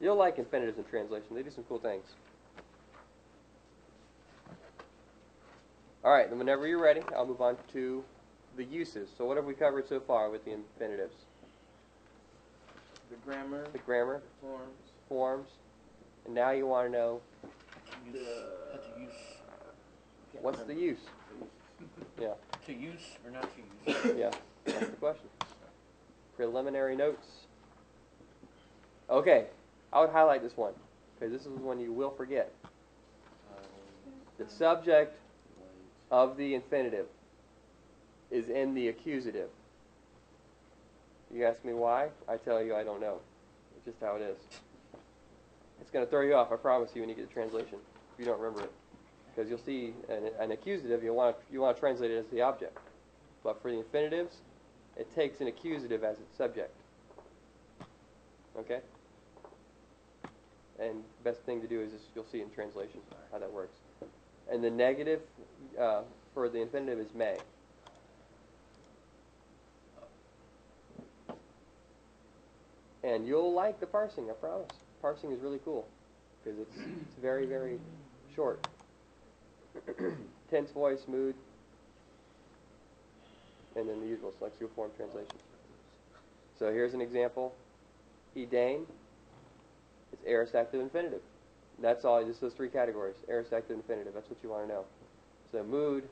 You'll 0.00 0.16
like 0.16 0.38
infinitives 0.38 0.78
in 0.78 0.84
translation. 0.84 1.34
They 1.34 1.42
do 1.42 1.50
some 1.50 1.64
cool 1.68 1.80
things. 1.80 2.04
All 6.04 6.12
right, 6.12 6.28
then 6.28 6.38
whenever 6.38 6.66
you're 6.66 6.80
ready, 6.80 7.02
I'll 7.16 7.26
move 7.26 7.40
on 7.40 7.56
to 7.72 8.04
the 8.56 8.64
uses. 8.64 9.08
So 9.16 9.24
what 9.24 9.36
have 9.36 9.46
we 9.46 9.54
covered 9.54 9.88
so 9.88 10.00
far 10.00 10.30
with 10.30 10.44
the 10.44 10.52
infinitives? 10.52 11.14
The 13.10 13.16
grammar, 13.24 13.66
The 13.72 13.78
grammar, 13.78 14.20
the 14.20 14.46
forms, 14.46 14.78
forms, 15.08 15.48
and 16.26 16.34
now 16.34 16.50
you 16.50 16.66
want 16.66 16.86
to 16.88 16.92
know 16.92 17.20
the. 18.12 18.18
To 18.18 19.00
use, 19.00 19.10
can't 20.32 20.44
what's 20.44 20.58
the 20.58 20.64
remember. 20.66 20.82
use. 20.84 20.98
Yeah, 22.20 22.32
to 22.66 22.72
use 22.72 23.00
or 23.24 23.30
not 23.30 23.42
to 23.42 23.92
use? 24.10 24.18
yeah, 24.18 24.30
that's 24.64 24.80
the 24.80 24.96
question. 24.96 25.28
Preliminary 26.36 26.96
notes. 26.96 27.26
Okay, 29.08 29.46
I 29.92 30.00
would 30.00 30.10
highlight 30.10 30.42
this 30.42 30.56
one 30.56 30.72
because 31.14 31.32
this 31.32 31.42
is 31.42 31.56
one 31.60 31.78
you 31.78 31.92
will 31.92 32.10
forget. 32.10 32.52
Um, 32.64 33.62
the 34.36 34.50
subject 34.52 35.16
of 36.10 36.36
the 36.36 36.54
infinitive 36.54 37.06
is 38.30 38.48
in 38.48 38.74
the 38.74 38.88
accusative. 38.88 39.50
You 41.32 41.44
ask 41.44 41.64
me 41.64 41.72
why? 41.72 42.08
I 42.28 42.36
tell 42.36 42.62
you 42.62 42.74
I 42.74 42.84
don't 42.84 43.00
know. 43.00 43.20
It's 43.76 43.84
just 43.84 43.98
how 44.00 44.16
it 44.16 44.22
is. 44.22 44.38
It's 45.80 45.90
going 45.90 46.04
to 46.04 46.10
throw 46.10 46.22
you 46.22 46.34
off, 46.34 46.50
I 46.52 46.56
promise 46.56 46.90
you, 46.94 47.02
when 47.02 47.08
you 47.08 47.14
get 47.14 47.28
the 47.28 47.32
translation, 47.32 47.78
if 48.12 48.18
you 48.18 48.24
don't 48.24 48.40
remember 48.40 48.64
it. 48.64 48.72
Because 49.34 49.48
you'll 49.48 49.58
see 49.64 49.94
an, 50.08 50.30
an 50.40 50.50
accusative, 50.50 51.02
you 51.02 51.14
want 51.14 51.36
you 51.50 51.60
want 51.60 51.76
to 51.76 51.80
translate 51.80 52.10
it 52.10 52.18
as 52.18 52.26
the 52.32 52.40
object. 52.40 52.76
But 53.44 53.62
for 53.62 53.70
the 53.70 53.78
infinitives, 53.78 54.38
it 54.96 55.14
takes 55.14 55.40
an 55.40 55.46
accusative 55.46 56.02
as 56.02 56.18
its 56.18 56.36
subject. 56.36 56.74
Okay? 58.58 58.80
And 60.80 61.02
best 61.24 61.40
thing 61.42 61.60
to 61.60 61.68
do 61.68 61.80
is 61.80 61.92
just, 61.92 62.04
you'll 62.14 62.26
see 62.30 62.40
in 62.40 62.50
translation 62.50 63.00
how 63.32 63.38
that 63.38 63.52
works. 63.52 63.78
And 64.50 64.62
the 64.62 64.70
negative 64.70 65.20
uh, 65.78 66.02
for 66.34 66.48
the 66.48 66.60
infinitive 66.60 66.98
is 66.98 67.14
may. 67.14 67.36
And 73.04 73.26
you'll 73.26 73.52
like 73.52 73.80
the 73.80 73.86
parsing, 73.86 74.28
I 74.30 74.34
promise. 74.34 74.68
Parsing 75.00 75.32
is 75.32 75.40
really 75.40 75.60
cool 75.64 75.86
because 76.42 76.58
it's, 76.58 76.76
it's 76.76 77.16
very, 77.20 77.46
very 77.46 77.78
short. 78.34 78.66
Tense 80.50 80.70
voice, 80.72 81.00
mood, 81.06 81.34
and 83.76 83.88
then 83.88 84.00
the 84.00 84.06
usual 84.06 84.32
lexical 84.42 84.70
form 84.74 84.90
translations. 84.96 85.40
So 86.58 86.72
here's 86.72 86.94
an 86.94 87.00
example. 87.00 87.54
He 88.34 88.44
Dane. 88.44 88.86
It's 90.12 90.24
aorist 90.26 90.54
active 90.54 90.80
infinitive. 90.80 91.20
That's 91.80 92.04
all, 92.04 92.24
just 92.24 92.40
those 92.40 92.54
three 92.54 92.68
categories. 92.68 93.16
Aorist 93.28 93.52
active 93.52 93.76
infinitive. 93.76 94.14
That's 94.14 94.28
what 94.28 94.38
you 94.42 94.50
want 94.50 94.66
to 94.66 94.74
know. 94.74 94.84
So 95.52 95.62
mood, 95.62 96.04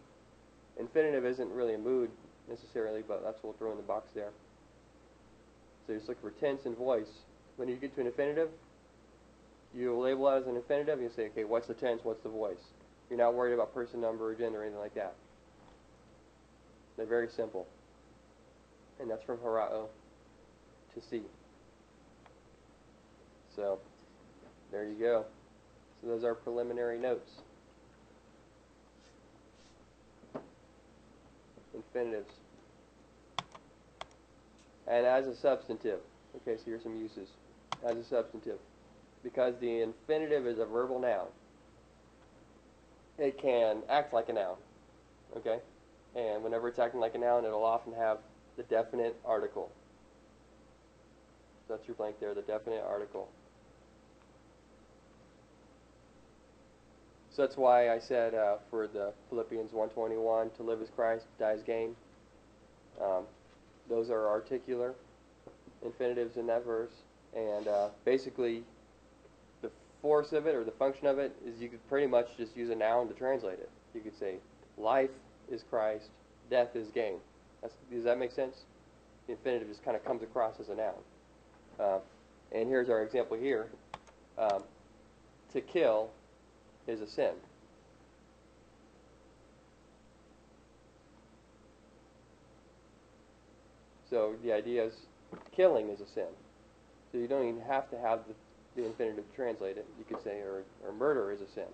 infinitive 0.79 1.25
isn't 1.27 1.51
really 1.51 1.75
a 1.75 1.79
mood 1.79 2.11
necessarily, 2.49 3.03
but 3.07 3.23
that's 3.25 3.43
what 3.43 3.45
we'll 3.45 3.59
throw 3.59 3.71
in 3.73 3.77
the 3.77 3.83
box 3.83 4.11
there. 4.15 4.31
So 5.87 5.93
you 5.93 5.99
just 5.99 6.09
look 6.09 6.21
for 6.21 6.31
tense 6.31 6.67
and 6.67 6.77
voice. 6.77 7.11
When 7.57 7.69
you 7.69 7.77
get 7.77 7.95
to 7.95 8.01
an 8.01 8.07
infinitive, 8.07 8.49
you 9.75 9.97
label 9.99 10.29
it 10.29 10.39
as 10.41 10.47
an 10.47 10.57
infinitive. 10.57 10.95
And 10.99 11.03
you 11.03 11.11
say, 11.15 11.27
okay, 11.27 11.45
what's 11.45 11.67
the 11.67 11.75
tense? 11.75 12.01
What's 12.05 12.23
the 12.23 12.29
voice? 12.29 12.63
You're 13.11 13.19
not 13.19 13.35
worried 13.35 13.55
about 13.55 13.75
person, 13.75 14.01
number, 14.01 14.29
or 14.29 14.35
gender, 14.35 14.61
or 14.61 14.63
anything 14.63 14.81
like 14.81 14.95
that. 14.95 15.15
They're 16.97 17.07
very 17.07 17.29
simple. 17.29 17.67
And 19.01 19.11
that's 19.11 19.23
from 19.23 19.39
Harao 19.39 19.87
to 20.95 21.01
C. 21.11 21.23
So, 23.55 23.79
there 24.73 24.85
you 24.85 24.95
go. 24.95 25.25
So 26.01 26.09
those 26.09 26.25
are 26.25 26.35
preliminary 26.35 26.99
notes. 26.99 27.31
Infinitives. 31.75 32.33
And 34.87 35.05
as 35.05 35.27
a 35.27 35.35
substantive. 35.35 36.01
Okay, 36.37 36.57
so 36.57 36.63
here's 36.67 36.83
some 36.83 36.97
uses. 36.97 37.29
As 37.85 37.97
a 37.97 38.05
substantive. 38.05 38.59
Because 39.23 39.55
the 39.61 39.81
infinitive 39.81 40.47
is 40.47 40.59
a 40.59 40.67
verbal 40.67 41.01
noun, 41.01 41.27
it 43.19 43.39
can 43.39 43.79
act 43.89 44.13
like 44.13 44.29
a 44.29 44.33
noun. 44.33 44.57
Okay? 45.37 45.59
And 46.15 46.43
whenever 46.43 46.69
it's 46.69 46.79
acting 46.79 47.01
like 47.01 47.15
a 47.15 47.19
noun, 47.19 47.45
it'll 47.45 47.65
often 47.65 47.93
have 47.95 48.19
the 48.57 48.63
definite 48.65 49.17
article. 49.25 49.71
That's 51.69 51.87
your 51.89 51.97
blank 51.97 52.21
there, 52.21 52.35
the 52.35 52.43
definite 52.43 52.85
article. 52.87 53.29
So 57.37 57.43
that's 57.43 57.59
why 57.59 57.91
I 57.91 57.99
said 57.99 58.35
uh, 58.35 58.57
for 58.71 58.87
the 58.87 59.13
Philippians 59.29 59.75
121, 59.75 60.49
to 60.57 60.63
live 60.63 60.81
is 60.81 60.89
Christ, 60.97 61.27
die 61.39 61.53
is 61.53 61.63
gain. 61.63 61.95
Um, 62.99 63.25
those 63.91 64.09
are 64.09 64.27
articular 64.27 64.95
infinitives 65.85 66.39
in 66.39 66.47
that 66.47 66.65
verse. 66.65 66.95
And 67.37 67.69
uh, 67.69 67.89
basically, 68.07 68.63
the 69.61 69.71
force 70.01 70.33
of 70.33 70.47
it 70.47 70.55
or 70.55 70.65
the 70.65 70.71
function 70.71 71.07
of 71.07 71.19
it 71.19 71.37
is 71.47 71.61
you 71.61 71.69
could 71.69 71.87
pretty 71.91 72.07
much 72.07 72.29
just 72.39 72.57
use 72.57 72.71
a 72.71 72.75
noun 72.75 73.07
to 73.09 73.13
translate 73.13 73.59
it. 73.59 73.69
You 73.95 74.01
could 74.01 74.19
say, 74.19 74.37
life 74.79 75.11
is 75.53 75.63
Christ, 75.69 76.09
death 76.49 76.75
is 76.75 76.89
gain. 76.89 77.19
That's, 77.61 77.75
does 77.93 78.05
that 78.05 78.19
make 78.19 78.33
sense? 78.33 78.65
The 79.27 79.35
infinitive 79.35 79.69
just 79.69 79.85
kind 79.85 79.95
of 79.95 80.03
comes 80.07 80.23
across 80.23 80.59
as 80.59 80.71
a 80.71 80.75
noun. 80.75 80.95
Uh, 81.79 81.99
and 82.53 82.67
here's 82.67 82.89
our 82.89 83.03
example 83.03 83.37
here. 83.37 83.67
Um, 84.39 84.63
to 85.53 85.61
kill 85.61 86.09
is 86.87 87.01
a 87.01 87.07
sin. 87.07 87.33
So 94.09 94.35
the 94.43 94.53
idea 94.53 94.85
is 94.85 94.95
killing 95.55 95.89
is 95.89 96.01
a 96.01 96.07
sin. 96.07 96.29
So 97.11 97.19
you 97.19 97.27
don't 97.27 97.49
even 97.49 97.61
have 97.63 97.91
to 97.91 97.99
have 97.99 98.21
the, 98.29 98.35
the 98.81 98.87
infinitive 98.87 99.25
translate 99.35 99.77
it. 99.77 99.87
You 99.99 100.05
could 100.05 100.23
say, 100.23 100.41
or, 100.41 100.63
or 100.85 100.93
murder 100.93 101.33
is 101.33 101.41
a 101.41 101.49
sin. 101.49 101.65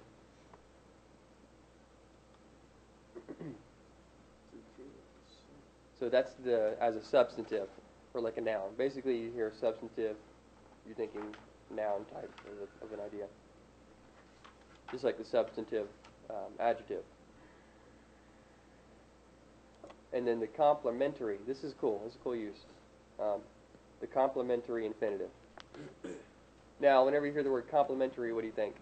So 6.03 6.09
that's 6.09 6.33
the 6.44 6.77
as 6.81 6.96
a 6.96 7.05
substantive 7.05 7.68
or 8.12 8.20
like 8.20 8.37
a 8.37 8.40
noun. 8.40 8.70
Basically, 8.77 9.16
you 9.16 9.31
hear 9.31 9.53
substantive, 9.61 10.16
you're 10.85 10.96
thinking 10.96 11.22
noun 11.70 12.05
type 12.12 12.31
of, 12.51 12.87
of 12.88 12.92
an 12.92 13.05
idea. 13.05 13.27
Just 14.92 15.05
like 15.05 15.18
the 15.18 15.24
substantive 15.24 15.87
um, 16.31 16.52
adjective. 16.61 17.02
And 20.12 20.26
then 20.26 20.38
the 20.38 20.46
complementary. 20.46 21.38
This 21.46 21.64
is 21.64 21.74
cool. 21.81 22.02
This 22.05 22.12
is 22.12 22.18
a 22.20 22.22
cool 22.22 22.37
use. 22.37 22.59
Um, 23.18 23.40
the 24.00 24.07
complementary 24.07 24.85
infinitive. 24.85 25.31
Now, 26.81 27.05
whenever 27.05 27.26
you 27.26 27.33
hear 27.33 27.42
the 27.42 27.50
word 27.50 27.70
complementary, 27.70 28.33
what 28.33 28.42
do 28.42 28.48
you 28.48 28.52
think? 28.52 28.74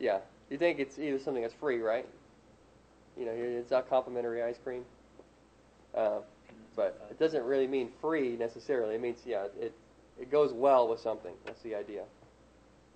Yeah, 0.00 0.18
you 0.50 0.58
think 0.58 0.80
it's 0.80 0.98
either 0.98 1.18
something 1.18 1.42
that's 1.42 1.54
free, 1.54 1.80
right? 1.80 2.06
You 3.16 3.26
know, 3.26 3.32
it's 3.32 3.70
not 3.70 3.88
complimentary 3.88 4.42
ice 4.42 4.58
cream. 4.62 4.84
Uh, 5.94 6.18
but 6.74 7.06
it 7.10 7.18
doesn't 7.18 7.44
really 7.44 7.66
mean 7.66 7.90
free 8.00 8.36
necessarily. 8.36 8.96
It 8.96 9.00
means 9.00 9.20
yeah, 9.24 9.46
it 9.60 9.72
it 10.20 10.30
goes 10.30 10.52
well 10.52 10.88
with 10.88 11.00
something. 11.00 11.34
That's 11.44 11.62
the 11.62 11.74
idea. 11.74 12.04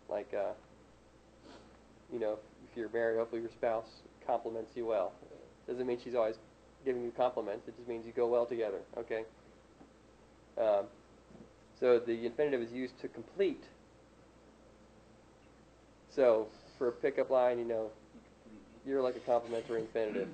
Like 0.09 0.33
uh, 0.35 0.53
you 2.13 2.19
know, 2.19 2.39
if 2.71 2.77
you're 2.77 2.89
married, 2.91 3.19
hopefully 3.19 3.43
your 3.43 3.51
spouse 3.51 3.89
compliments 4.27 4.73
you 4.75 4.87
well. 4.87 5.13
Doesn't 5.67 5.87
mean 5.87 5.99
she's 6.03 6.15
always 6.15 6.37
giving 6.85 7.03
you 7.03 7.13
compliments. 7.17 7.69
It 7.69 7.77
just 7.77 7.89
means 7.89 8.07
you 8.07 8.13
go 8.13 8.27
well 8.27 8.47
together. 8.47 8.79
Okay. 8.97 9.25
Um, 10.59 10.87
so 11.79 11.99
the 11.99 12.27
infinitive 12.27 12.63
is 12.63 12.73
used 12.73 12.99
to 13.01 13.09
complete 13.09 13.63
So 16.19 16.49
for 16.79 16.89
a 16.89 16.93
pickup 16.93 17.31
line, 17.31 17.61
you 17.61 17.65
know, 17.65 17.91
you're 18.85 19.01
like 19.01 19.15
a 19.15 19.21
complimentary 19.21 19.81
infinitive. 19.81 20.29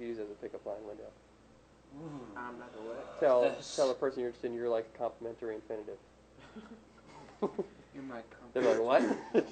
You 0.00 0.06
use 0.06 0.18
as 0.18 0.30
a 0.30 0.34
pickup 0.40 0.64
line 0.64 0.82
window. 0.86 1.04
I'm 2.36 2.58
not 2.58 2.72
the 2.72 2.78
what? 2.80 3.20
Tell 3.20 3.42
Yes. 3.42 3.76
tell 3.76 3.88
the 3.88 3.94
person 3.94 4.20
you're 4.20 4.28
interested 4.28 4.48
in 4.50 4.54
you're 4.54 4.68
like 4.68 4.86
a 4.94 4.98
complimentary 4.98 5.54
infinitive. 5.54 5.98
You 7.94 8.02
might 8.02 8.24
They're 8.52 8.62
like, 8.64 8.80
what? 8.82 9.02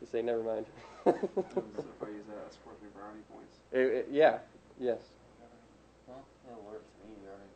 Just 0.00 0.10
say, 0.10 0.20
never 0.20 0.42
mind. 0.42 0.66
So 1.04 1.12
if 1.12 1.16
I 2.02 2.08
use 2.08 2.24
that, 2.26 2.42
that's 2.42 2.58
worth 2.66 2.82
me 2.82 2.88
brownie 2.92 3.20
points. 3.32 3.58
It- 3.70 3.78
it- 3.78 4.08
yeah, 4.10 4.38
yes, 4.80 4.98
Well, 6.08 6.24
it'll 6.50 6.62
work 6.64 6.82
for 7.00 7.06
me, 7.08 7.14
you 7.22 7.28
already 7.28 7.50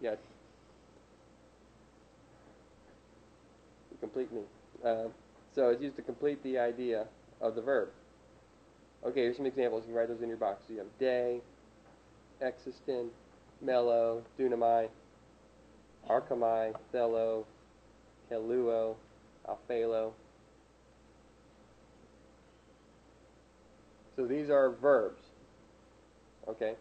yeah. 0.00 0.16
You 3.90 3.98
complete 4.00 4.32
me. 4.32 4.40
Uh, 4.82 5.08
so 5.54 5.68
it's 5.68 5.82
used 5.82 5.96
to 5.96 6.02
complete 6.02 6.42
the 6.42 6.58
idea 6.58 7.06
of 7.42 7.54
the 7.54 7.60
verb. 7.62 7.90
Okay, 9.04 9.20
here's 9.20 9.36
some 9.36 9.46
examples. 9.46 9.82
You 9.84 9.88
can 9.88 9.96
write 9.96 10.08
those 10.08 10.20
in 10.20 10.28
your 10.28 10.36
box. 10.36 10.62
You 10.68 10.78
have 10.78 10.98
day, 10.98 11.40
exestin, 12.42 13.08
mellow, 13.62 14.22
dunamai, 14.38 14.88
arkamai, 16.08 16.74
thelo, 16.92 17.44
keluo, 18.30 18.96
alphalo. 19.48 20.12
So 24.16 24.26
these 24.26 24.50
are 24.50 24.70
verbs. 24.70 25.22
Okay? 26.46 26.74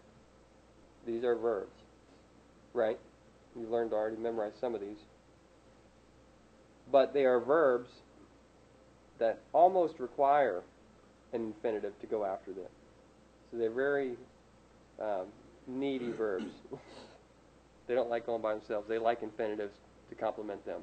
These 1.07 1.23
are 1.23 1.35
verbs. 1.35 1.71
Right? 2.73 2.99
You've 3.57 3.71
learned 3.71 3.91
to 3.91 3.95
already 3.95 4.17
memorize 4.17 4.53
some 4.59 4.75
of 4.75 4.81
these. 4.81 4.97
But 6.91 7.13
they 7.13 7.23
are 7.23 7.39
verbs 7.39 7.89
that 9.19 9.39
almost 9.53 9.99
require 9.99 10.63
an 11.33 11.41
infinitive 11.41 11.99
to 12.01 12.07
go 12.07 12.25
after 12.25 12.51
them. 12.51 12.69
So 13.51 13.57
they're 13.57 13.69
very 13.69 14.15
um, 15.01 15.27
needy 15.67 16.11
verbs. 16.17 16.51
they 17.87 17.95
don't 17.95 18.09
like 18.09 18.25
going 18.25 18.41
by 18.41 18.53
themselves. 18.53 18.87
They 18.87 18.97
like 18.97 19.23
infinitives 19.23 19.75
to 20.09 20.15
complement 20.15 20.65
them. 20.65 20.81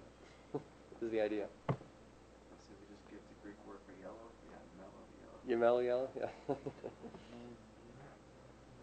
this 0.53 0.63
is 1.03 1.11
the 1.11 1.21
idea. 1.21 1.47
Let's 1.69 1.79
we 2.69 2.95
just 2.95 3.11
get 3.11 3.21
the 3.21 3.35
Greek 3.43 3.57
word 3.67 3.79
for 3.87 3.93
yellow. 4.03 4.17
Yeah, 4.51 4.57
mellow, 4.79 5.01
yellow. 5.21 5.41
You 5.47 5.57
mellow 5.57 5.81
yellow? 5.81 6.09
Yeah. 6.49 6.55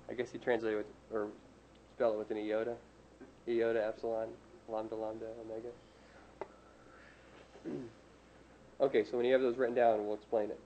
I 0.09 0.13
guess 0.13 0.27
you 0.33 0.39
translate 0.39 0.73
it 0.73 0.77
with, 0.77 0.85
or 1.11 1.27
spell 1.95 2.13
it 2.13 2.17
with 2.17 2.31
an 2.31 2.37
iota. 2.37 2.75
Iota, 3.47 3.85
epsilon, 3.85 4.29
lambda, 4.69 4.95
lambda, 4.95 5.25
omega. 5.41 5.69
okay, 8.81 9.03
so 9.09 9.17
when 9.17 9.25
you 9.25 9.33
have 9.33 9.41
those 9.41 9.57
written 9.57 9.75
down, 9.75 10.05
we'll 10.05 10.15
explain 10.15 10.49
it. 10.49 10.59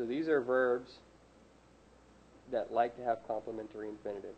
So 0.00 0.06
these 0.06 0.28
are 0.28 0.40
verbs 0.40 0.92
that 2.50 2.72
like 2.72 2.96
to 2.96 3.04
have 3.04 3.18
complementary 3.28 3.90
infinitives. 3.90 4.32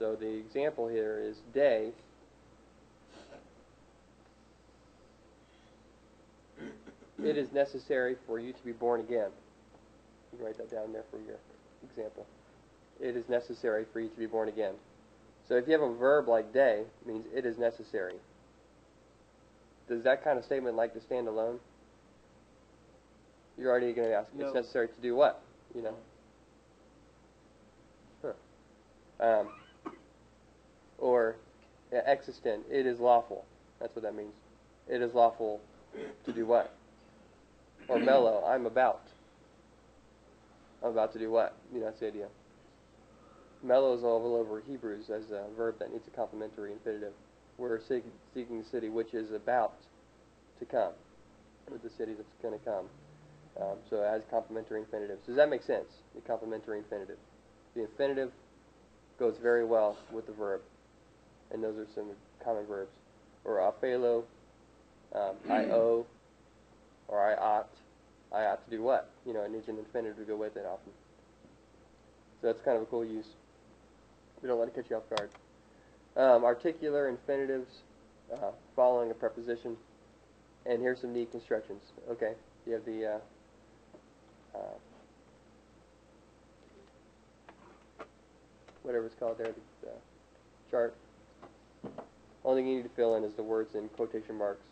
So 0.00 0.16
the 0.16 0.26
example 0.26 0.88
here 0.88 1.20
is 1.24 1.36
day. 1.54 1.92
It 7.22 7.36
is 7.36 7.52
necessary 7.52 8.16
for 8.26 8.40
you 8.40 8.52
to 8.52 8.64
be 8.64 8.72
born 8.72 8.98
again. 8.98 9.30
You 10.32 10.38
can 10.38 10.46
write 10.46 10.58
that 10.58 10.72
down 10.72 10.92
there 10.92 11.04
for 11.08 11.18
your 11.18 11.36
example. 11.88 12.26
It 13.00 13.16
is 13.16 13.28
necessary 13.28 13.84
for 13.92 14.00
you 14.00 14.08
to 14.08 14.18
be 14.18 14.26
born 14.26 14.48
again. 14.48 14.74
So 15.48 15.54
if 15.54 15.68
you 15.68 15.74
have 15.74 15.82
a 15.82 15.94
verb 15.94 16.26
like 16.26 16.52
day, 16.52 16.80
it 16.80 17.06
means 17.06 17.24
it 17.32 17.46
is 17.46 17.56
necessary. 17.56 18.16
Does 19.88 20.02
that 20.02 20.24
kind 20.24 20.40
of 20.40 20.44
statement 20.44 20.74
like 20.74 20.92
to 20.94 21.00
stand 21.00 21.28
alone? 21.28 21.60
You're 23.58 23.70
already 23.70 23.92
going 23.92 24.08
to 24.08 24.14
ask, 24.14 24.28
No. 24.34 24.46
it's 24.46 24.54
necessary 24.54 24.88
to 24.88 25.00
do 25.00 25.14
what? 25.14 25.42
You 25.74 25.82
know? 25.82 25.94
Huh. 28.22 29.24
Um, 29.24 29.48
or 30.98 31.36
yeah, 31.92 32.00
exestin, 32.08 32.60
it 32.70 32.86
is 32.86 32.98
lawful. 32.98 33.44
That's 33.80 33.94
what 33.94 34.02
that 34.04 34.14
means. 34.14 34.34
It 34.88 35.02
is 35.02 35.14
lawful 35.14 35.60
to 36.24 36.32
do 36.32 36.46
what? 36.46 36.72
Or 37.88 37.98
mellow, 37.98 38.44
I'm 38.46 38.66
about. 38.66 39.02
I'm 40.82 40.90
about 40.90 41.12
to 41.12 41.18
do 41.18 41.30
what? 41.30 41.54
You 41.72 41.80
know, 41.80 41.86
that's 41.86 42.00
the 42.00 42.06
idea. 42.06 42.26
Mellow 43.62 43.94
is 43.96 44.02
all 44.02 44.36
over 44.36 44.60
Hebrews 44.66 45.10
as 45.10 45.30
a 45.30 45.44
verb 45.56 45.78
that 45.78 45.92
needs 45.92 46.06
a 46.08 46.10
complementary 46.10 46.72
infinitive. 46.72 47.12
We're 47.58 47.80
seeking, 47.80 48.10
seeking 48.34 48.58
the 48.60 48.68
city 48.68 48.88
which 48.88 49.14
is 49.14 49.30
about 49.30 49.74
to 50.58 50.64
come, 50.64 50.92
or 51.70 51.78
the 51.82 51.90
city 51.90 52.14
that's 52.14 52.34
going 52.40 52.58
to 52.58 52.64
come. 52.64 52.86
Um, 53.60 53.76
so 53.90 53.96
it 54.02 54.08
has 54.08 54.22
complementary 54.30 54.80
infinitives. 54.80 55.26
Does 55.26 55.36
that 55.36 55.50
make 55.50 55.62
sense? 55.62 55.86
The 56.14 56.20
complementary 56.22 56.78
infinitive. 56.78 57.18
The 57.74 57.82
infinitive 57.82 58.32
goes 59.18 59.36
very 59.42 59.64
well 59.64 59.96
with 60.10 60.26
the 60.26 60.32
verb, 60.32 60.62
and 61.50 61.62
those 61.62 61.76
are 61.76 61.86
some 61.94 62.06
common 62.42 62.66
verbs. 62.66 62.92
Or 63.44 63.58
aphelo, 63.58 64.24
um, 65.14 65.36
I 65.50 65.64
owe, 65.70 66.06
or 67.08 67.20
I 67.20 67.34
ought. 67.34 67.68
I 68.34 68.46
ought 68.46 68.64
to 68.64 68.70
do 68.70 68.82
what? 68.82 69.10
You 69.26 69.34
know, 69.34 69.42
it 69.42 69.50
needs 69.50 69.68
an 69.68 69.76
infinitive 69.76 70.16
to 70.16 70.24
go 70.24 70.36
with 70.36 70.56
it 70.56 70.64
often. 70.64 70.92
So 72.40 72.46
that's 72.46 72.62
kind 72.62 72.76
of 72.78 72.84
a 72.84 72.86
cool 72.86 73.04
use. 73.04 73.26
We 74.40 74.48
don't 74.48 74.58
let 74.58 74.74
to 74.74 74.82
catch 74.82 74.90
you 74.90 74.96
off 74.96 75.02
guard. 75.10 75.30
Um, 76.16 76.44
articular 76.44 77.08
infinitives 77.08 77.70
uh, 78.32 78.52
following 78.74 79.10
a 79.10 79.14
preposition. 79.14 79.76
And 80.64 80.80
here's 80.80 81.00
some 81.00 81.12
neat 81.12 81.30
constructions. 81.30 81.82
Okay, 82.10 82.32
you 82.66 82.72
have 82.72 82.84
the 82.84 83.06
uh, 83.06 83.18
uh, 84.54 84.58
whatever 88.82 89.06
it's 89.06 89.14
called 89.14 89.38
there, 89.38 89.52
the 89.82 89.88
uh, 89.88 89.92
chart. 90.70 90.94
Only 92.44 92.62
thing 92.62 92.70
you 92.70 92.76
need 92.78 92.82
to 92.82 92.94
fill 92.96 93.14
in 93.16 93.24
is 93.24 93.34
the 93.34 93.42
words 93.42 93.74
in 93.74 93.88
quotation 93.90 94.36
marks. 94.36 94.64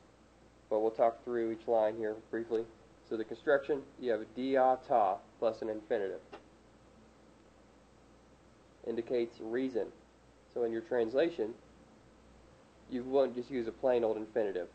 But 0.68 0.80
we'll 0.80 0.90
talk 0.90 1.24
through 1.24 1.52
each 1.52 1.66
line 1.66 1.96
here 1.96 2.14
briefly. 2.30 2.64
So 3.08 3.16
the 3.16 3.24
construction, 3.24 3.82
you 4.00 4.12
have 4.12 4.20
a 4.20 4.76
ta 4.88 5.16
plus 5.38 5.62
an 5.62 5.68
infinitive. 5.68 6.20
Indicates 8.86 9.36
reason. 9.40 9.86
So 10.54 10.64
in 10.64 10.72
your 10.72 10.80
translation, 10.82 11.54
you 12.90 13.02
won't 13.04 13.34
just 13.34 13.50
use 13.50 13.66
a 13.66 13.72
plain 13.72 14.04
old 14.04 14.16
infinitive. 14.16 14.68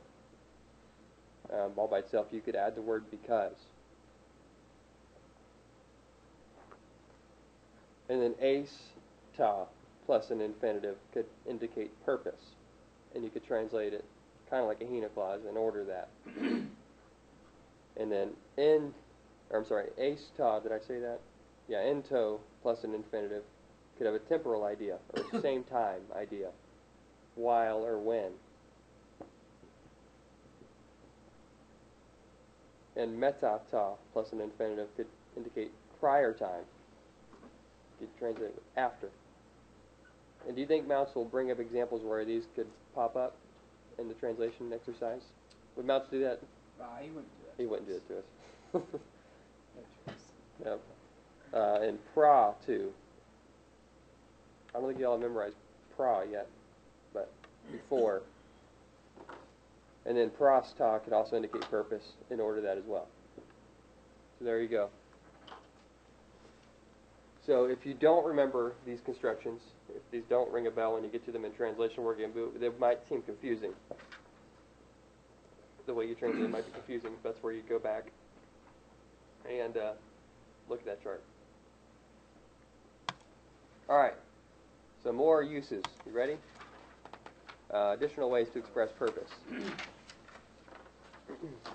Um, 1.54 1.72
all 1.76 1.88
by 1.88 2.00
itself, 2.00 2.28
you 2.32 2.42
could 2.42 2.56
add 2.56 2.76
the 2.76 2.82
word 2.82 3.06
because. 3.12 3.56
And 8.10 8.22
then 8.22 8.36
ace 8.40 8.90
ta 9.36 9.66
plus 10.06 10.30
an 10.30 10.42
infinitive 10.42 10.98
could 11.14 11.26
indicate 11.50 11.92
purpose. 12.06 12.54
And 13.14 13.24
you 13.24 13.30
could 13.30 13.46
translate 13.46 13.94
it 13.94 14.06
kind 14.50 14.62
of 14.62 14.68
like 14.68 14.82
a 14.82 14.86
hina 14.86 15.10
clause 15.10 15.42
and 15.48 15.58
order 15.58 15.84
that. 15.86 16.10
and 17.98 18.12
then 18.12 18.30
in, 18.58 18.94
or 19.50 19.60
I'm 19.60 19.66
sorry, 19.66 19.88
ace 19.98 20.32
ta, 20.38 20.60
did 20.60 20.72
I 20.72 20.80
say 20.80 21.00
that? 21.00 21.20
Yeah, 21.68 21.80
ento 21.80 22.40
plus 22.62 22.84
an 22.84 22.94
infinitive 22.94 23.44
could 23.98 24.06
have 24.06 24.16
a 24.16 24.20
temporal 24.20 24.66
idea 24.66 24.98
or 25.14 25.42
same 25.42 25.64
time 25.64 26.02
idea, 26.16 26.50
while 27.36 27.86
or 27.86 27.98
when. 27.98 28.32
And 32.96 33.20
meta 33.20 33.60
ta 33.72 33.94
plus 34.14 34.32
an 34.32 34.42
infinitive 34.42 34.88
could 34.96 35.08
indicate 35.36 35.72
prior 36.00 36.34
time. 36.34 36.64
You 38.00 38.08
translate 38.20 38.50
it 38.50 38.56
with 38.56 38.64
after. 38.78 39.10
And 40.48 40.56
do 40.56 40.62
you 40.62 40.68
think 40.68 40.88
Mounce 40.88 41.16
will 41.16 41.26
bring 41.26 41.52
up 41.52 41.60
examples 41.60 42.02
where 42.04 42.24
these 42.24 42.44
could 42.56 42.68
pop 42.94 43.16
up 43.16 43.36
in 43.98 44.08
the 44.08 44.14
translation 44.16 44.72
exercise? 44.74 45.22
Would 45.76 45.86
Mounce 45.86 46.06
do 46.10 46.20
that? 46.22 46.40
Uh, 46.80 46.86
he 47.02 47.10
wouldn't 47.10 47.28
do 47.28 47.46
that. 47.46 47.62
He 47.62 47.66
wouldn't 47.68 47.88
do 47.88 47.96
it 47.96 48.08
to 48.08 48.80
us. 48.80 48.86
Yep. 50.64 50.80
Uh, 51.54 51.80
and 51.82 52.00
pra 52.14 52.54
too. 52.66 52.92
I 54.74 54.80
don't 54.80 54.88
think 54.88 55.00
y'all 55.00 55.14
have 55.14 55.22
memorized 55.22 55.56
pra 55.96 56.24
yet, 56.30 56.48
but 57.14 57.32
before. 57.72 58.22
And 60.06 60.18
then 60.18 60.30
prosta 60.30 61.04
could 61.04 61.14
also 61.14 61.36
indicate 61.36 61.62
purpose 61.70 62.04
in 62.30 62.40
order 62.40 62.62
that 62.62 62.78
as 62.78 62.84
well. 62.86 63.08
So 64.38 64.46
there 64.46 64.62
you 64.62 64.68
go. 64.68 64.90
So 67.46 67.66
if 67.66 67.86
you 67.86 67.94
don't 67.94 68.26
remember 68.26 68.74
these 68.86 69.02
constructions, 69.02 69.62
if 69.90 70.02
these 70.12 70.24
don't 70.30 70.52
ring 70.52 70.66
a 70.68 70.72
bell 70.72 70.94
when 70.94 71.04
you 71.04 71.10
get 71.10 71.24
to 71.26 71.32
them 71.32 71.46
in 71.46 71.54
translation 71.54 72.04
work, 72.04 72.20
they 72.60 72.70
might 72.80 73.08
seem 73.08 73.22
confusing. 73.22 73.72
The 75.86 75.94
way 75.94 76.08
you 76.08 76.16
translate 76.16 76.50
might 76.50 76.66
be 76.66 76.72
confusing. 76.72 77.12
That's 77.24 77.42
where 77.44 77.54
you 77.54 77.62
go 77.70 77.78
back 77.78 78.08
and 79.48 79.78
uh, 79.78 79.92
look 80.68 80.80
at 80.80 80.86
that 80.88 81.04
chart. 81.04 81.22
All 83.88 83.98
right. 83.98 84.16
So 85.04 85.12
more 85.12 85.44
uses. 85.44 85.84
You 86.08 86.12
ready? 86.12 86.38
Uh, 87.72 87.96
additional 87.96 88.32
ways 88.32 88.48
to 88.54 88.60
express 88.60 88.92
purpose. 88.98 89.30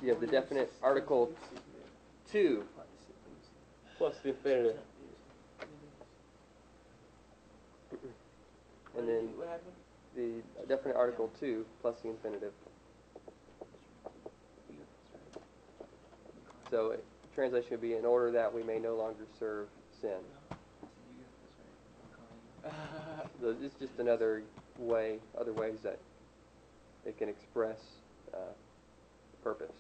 you 0.03 0.09
have 0.09 0.21
the 0.21 0.27
definite 0.27 0.73
article 0.83 1.31
two 2.31 2.65
plus 3.97 4.17
the 4.23 4.31
infinitive, 4.31 4.77
and 7.93 9.09
then 9.09 9.29
the 10.17 10.43
definite 10.69 10.97
article 10.97 11.31
two 11.39 11.65
plus 11.81 11.97
the 12.03 12.09
infinitive. 12.11 12.53
So 16.71 16.97
translation 17.35 17.71
would 17.73 17.81
be 17.81 17.95
in 17.95 18.05
order 18.05 18.31
that 18.33 18.53
we 18.53 18.63
may 18.63 18.79
no 18.79 18.95
longer 18.97 19.25
serve 19.39 19.67
sin. 20.01 20.19
So 23.41 23.57
It's 23.63 23.75
just 23.81 23.99
another 23.99 24.43
way, 24.79 25.19
other 25.41 25.53
ways 25.53 25.79
that 25.83 25.99
it 27.07 27.19
can 27.19 27.29
express 27.29 27.79
uh, 28.35 28.53
purpose. 29.43 29.73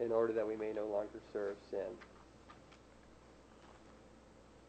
In 0.00 0.12
order 0.12 0.32
that 0.32 0.46
we 0.46 0.56
may 0.56 0.72
no 0.72 0.86
longer 0.86 1.20
serve 1.32 1.56
sin. 1.70 1.86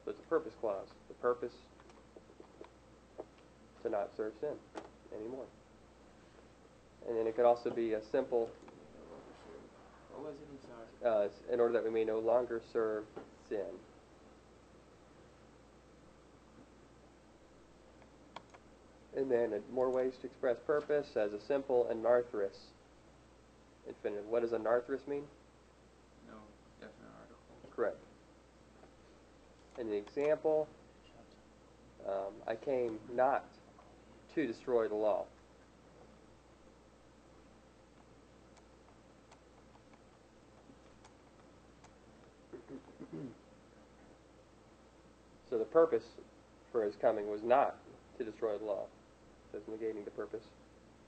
So 0.10 0.14
it's 0.14 0.26
a 0.26 0.28
purpose 0.28 0.54
clause. 0.60 0.88
The 1.08 1.14
purpose 1.14 1.54
to 3.84 3.90
not 3.92 4.10
serve 4.18 4.34
sin 4.42 4.56
anymore. 5.16 5.46
And 7.08 7.16
then 7.16 7.28
it 7.28 7.36
could 7.36 7.46
also 7.46 7.70
be 7.70 7.94
a 7.94 8.02
simple, 8.12 8.50
What 10.12 10.26
was 10.26 10.34
it? 10.34 10.48
I'm 10.50 11.06
sorry. 11.06 11.28
uh, 11.28 11.54
in 11.54 11.60
order 11.60 11.74
that 11.74 11.84
we 11.84 11.92
may 11.92 12.04
no 12.06 12.18
longer 12.18 12.60
serve 12.74 13.04
sin. 13.50 13.68
And 19.16 19.30
then 19.30 19.62
more 19.72 19.92
ways 19.92 20.14
to 20.22 20.26
express 20.26 20.58
purpose 20.66 21.10
as 21.16 21.34
a 21.34 21.40
simple 21.40 21.88
anarthrous 21.94 22.58
infinitive. 23.88 24.26
What 24.26 24.42
does 24.42 24.54
anarthrous 24.54 25.08
mean? 25.08 25.26
No 26.28 26.34
definite 26.80 27.12
article. 27.16 27.70
Correct. 27.76 27.98
The 29.80 29.96
example, 29.96 30.68
um, 32.06 32.34
I 32.46 32.56
came 32.56 33.00
not 33.16 33.46
to 34.36 34.46
destroy 34.46 34.90
the 34.90 34.96
law. 34.96 35.24
So 45.50 45.58
the 45.58 45.66
purpose 45.66 46.04
for 46.72 46.84
his 46.84 46.96
coming 46.96 47.28
was 47.28 47.42
not 47.42 47.76
to 48.20 48.24
destroy 48.24 48.56
the 48.60 48.66
law. 48.66 48.84
Says 49.52 49.64
negating 49.64 50.06
the 50.06 50.12
purpose, 50.12 50.44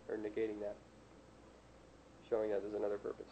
or 0.09 0.15
negating 0.15 0.59
that, 0.61 0.75
showing 2.27 2.49
that 2.49 2.63
there's 2.63 2.73
another 2.73 2.97
purpose. 2.97 3.27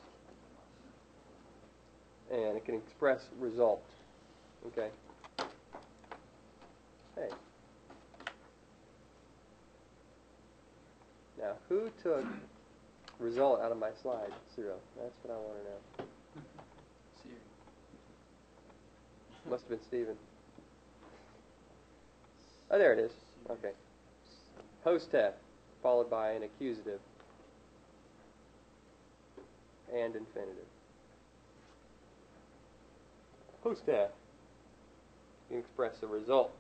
And 2.32 2.56
it 2.56 2.64
can 2.64 2.76
express 2.76 3.22
result. 3.40 3.84
Okay. 4.68 4.90
Hey. 7.20 7.36
Now, 11.40 11.54
who 11.68 11.90
took 12.02 12.24
result 13.20 13.62
out 13.62 13.72
of 13.72 13.78
my 13.78 13.90
slide, 14.02 14.32
Zero. 14.56 14.76
That's 14.98 15.14
what 15.24 15.34
I 15.34 15.38
want 15.38 15.58
to 15.58 15.64
know. 15.64 16.08
Siri. 17.22 17.36
Must 19.50 19.64
have 19.64 19.70
been 19.70 19.84
Steven. 19.88 20.16
Oh, 22.72 22.78
there 22.78 22.94
it 22.94 23.00
is. 23.00 23.12
Okay. 23.50 23.72
Host 24.84 25.12
Hosteth, 25.12 25.34
followed 25.84 26.10
by 26.10 26.32
an 26.32 26.44
accusative 26.44 27.00
and 29.94 30.16
infinitive. 30.16 30.56
Host 33.64 33.86
Hosteth. 33.86 34.12
You 35.50 35.56
can 35.56 35.60
express 35.60 35.98
the 36.00 36.08
result. 36.08 36.52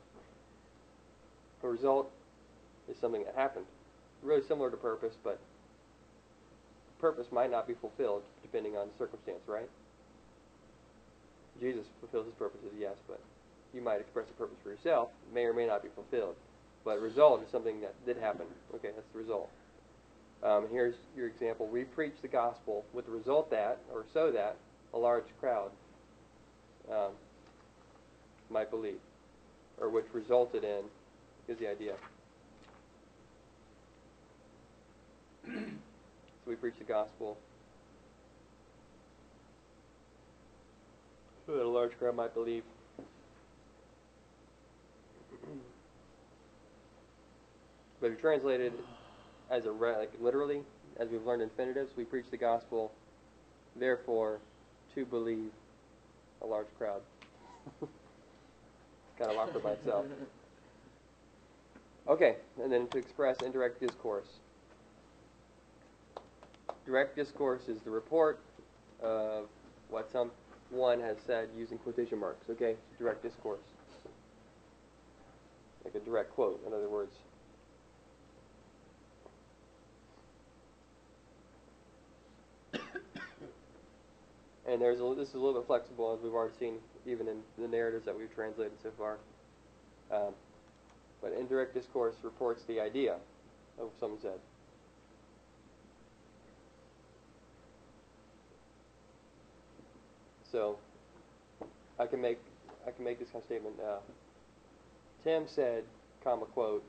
A 1.64 1.68
result 1.68 2.12
is 2.90 2.98
something 3.00 3.24
that 3.26 3.36
happened. 3.36 3.66
Really 4.24 4.44
similar 4.48 4.70
to 4.72 4.78
purpose, 4.78 5.14
but 5.24 5.40
purpose 7.00 7.28
might 7.32 7.52
not 7.52 7.68
be 7.68 7.74
fulfilled 7.74 8.24
depending 8.42 8.76
on 8.76 8.88
circumstance, 8.98 9.40
right? 9.48 9.70
Jesus 11.60 11.86
fulfills 12.00 12.26
his 12.26 12.36
purposes, 12.36 12.72
yes, 12.80 12.96
but 13.08 13.20
you 13.74 13.82
might 13.82 14.00
express 14.00 14.26
a 14.30 14.34
purpose 14.34 14.58
for 14.64 14.70
yourself, 14.70 15.10
may 15.34 15.44
or 15.44 15.54
may 15.54 15.68
not 15.68 15.84
be 15.84 15.90
fulfilled. 15.94 16.36
But 16.86 17.02
result 17.02 17.44
is 17.44 17.52
something 17.52 17.82
that 17.82 17.94
did 18.06 18.18
happen. 18.18 18.46
Okay, 18.76 18.90
that's 18.96 19.08
the 19.14 19.20
result. 19.20 19.50
Um, 20.42 20.68
here's 20.72 20.96
your 21.18 21.28
example. 21.28 21.68
We 21.68 21.84
preach 21.84 22.14
the 22.22 22.30
gospel 22.30 22.86
with 22.94 23.06
the 23.06 23.12
result 23.12 23.52
that, 23.52 23.80
or 23.94 24.06
so 24.14 24.32
that, 24.32 24.56
a 24.94 24.98
large 24.98 25.26
crowd 25.40 25.72
um, 26.90 27.12
might 28.50 28.72
believe, 28.72 29.00
or 29.80 29.90
which 29.90 30.06
resulted 30.14 30.64
in, 30.64 30.84
is 31.50 31.58
the 31.58 31.70
idea. 31.70 31.94
so 35.46 35.62
we 36.46 36.56
preach 36.56 36.76
the 36.78 36.84
gospel 36.84 37.38
so 41.48 41.56
that 41.56 41.64
a 41.64 41.68
large 41.68 41.98
crowd 41.98 42.16
might 42.16 42.36
believe. 42.36 42.64
But 48.00 48.08
if 48.08 48.14
you 48.14 48.20
translate 48.20 48.62
it 48.62 48.74
as 49.50 49.66
a 49.66 49.72
re- 49.72 49.98
like 49.98 50.12
literally, 50.22 50.62
as 50.98 51.10
we've 51.10 51.26
learned 51.26 51.42
infinitives, 51.42 51.98
we 51.98 52.04
preach 52.04 52.26
the 52.30 52.38
gospel, 52.38 52.92
therefore, 53.76 54.40
to 54.94 55.06
believe 55.06 55.50
a 56.44 56.46
large 56.46 56.68
crowd. 56.78 57.02
it's 57.82 57.90
kind 59.18 59.32
of 59.32 59.38
awkward 59.38 59.64
by 59.64 59.72
itself. 59.72 60.06
Okay, 62.08 62.36
and 62.62 62.72
then 62.72 62.88
to 62.88 62.98
express 62.98 63.38
indirect 63.42 63.80
discourse. 63.80 64.28
Direct 66.86 67.16
discourse 67.16 67.68
is 67.68 67.82
the 67.82 67.92
report 67.92 68.40
of 69.02 69.48
what 69.90 70.10
someone 70.12 71.00
has 71.00 71.18
said 71.26 71.50
using 71.56 71.78
quotation 71.78 72.20
marks. 72.20 72.50
Okay, 72.50 72.76
direct 72.98 73.22
discourse. 73.22 73.62
Like 75.86 75.96
a 75.96 76.00
direct 76.00 76.34
quote, 76.34 76.66
in 76.66 76.74
other 76.74 76.90
words. 76.90 77.14
And 84.68 84.80
there's 84.80 85.00
a, 85.00 85.16
this 85.18 85.30
is 85.30 85.34
a 85.34 85.40
little 85.40 85.60
bit 85.60 85.66
flexible, 85.66 86.14
as 86.14 86.22
we've 86.24 86.34
already 86.34 86.54
seen, 86.60 86.76
even 87.08 87.28
in 87.28 87.42
the 87.58 87.68
narratives 87.68 88.06
that 88.06 88.16
we've 88.16 88.32
translated 88.36 88.74
so 88.84 88.92
far. 89.00 89.18
Um, 90.12 90.34
but 91.22 91.34
indirect 91.34 91.74
discourse 91.74 92.16
reports 92.24 92.64
the 92.64 92.80
idea 92.80 93.18
of 93.80 93.90
someone 94.00 94.20
said. 94.22 94.40
So 100.52 100.78
I 102.00 102.08
can 102.08 102.22
make 102.22 102.40
I 102.88 102.92
can 102.92 103.04
make 103.04 103.20
this 103.20 103.30
kind 103.30 103.42
of 103.42 103.46
statement. 103.46 103.76
Uh, 103.80 104.00
Tim 105.24 105.44
said, 105.48 105.84
comma 106.24 106.46
quote, 106.46 106.84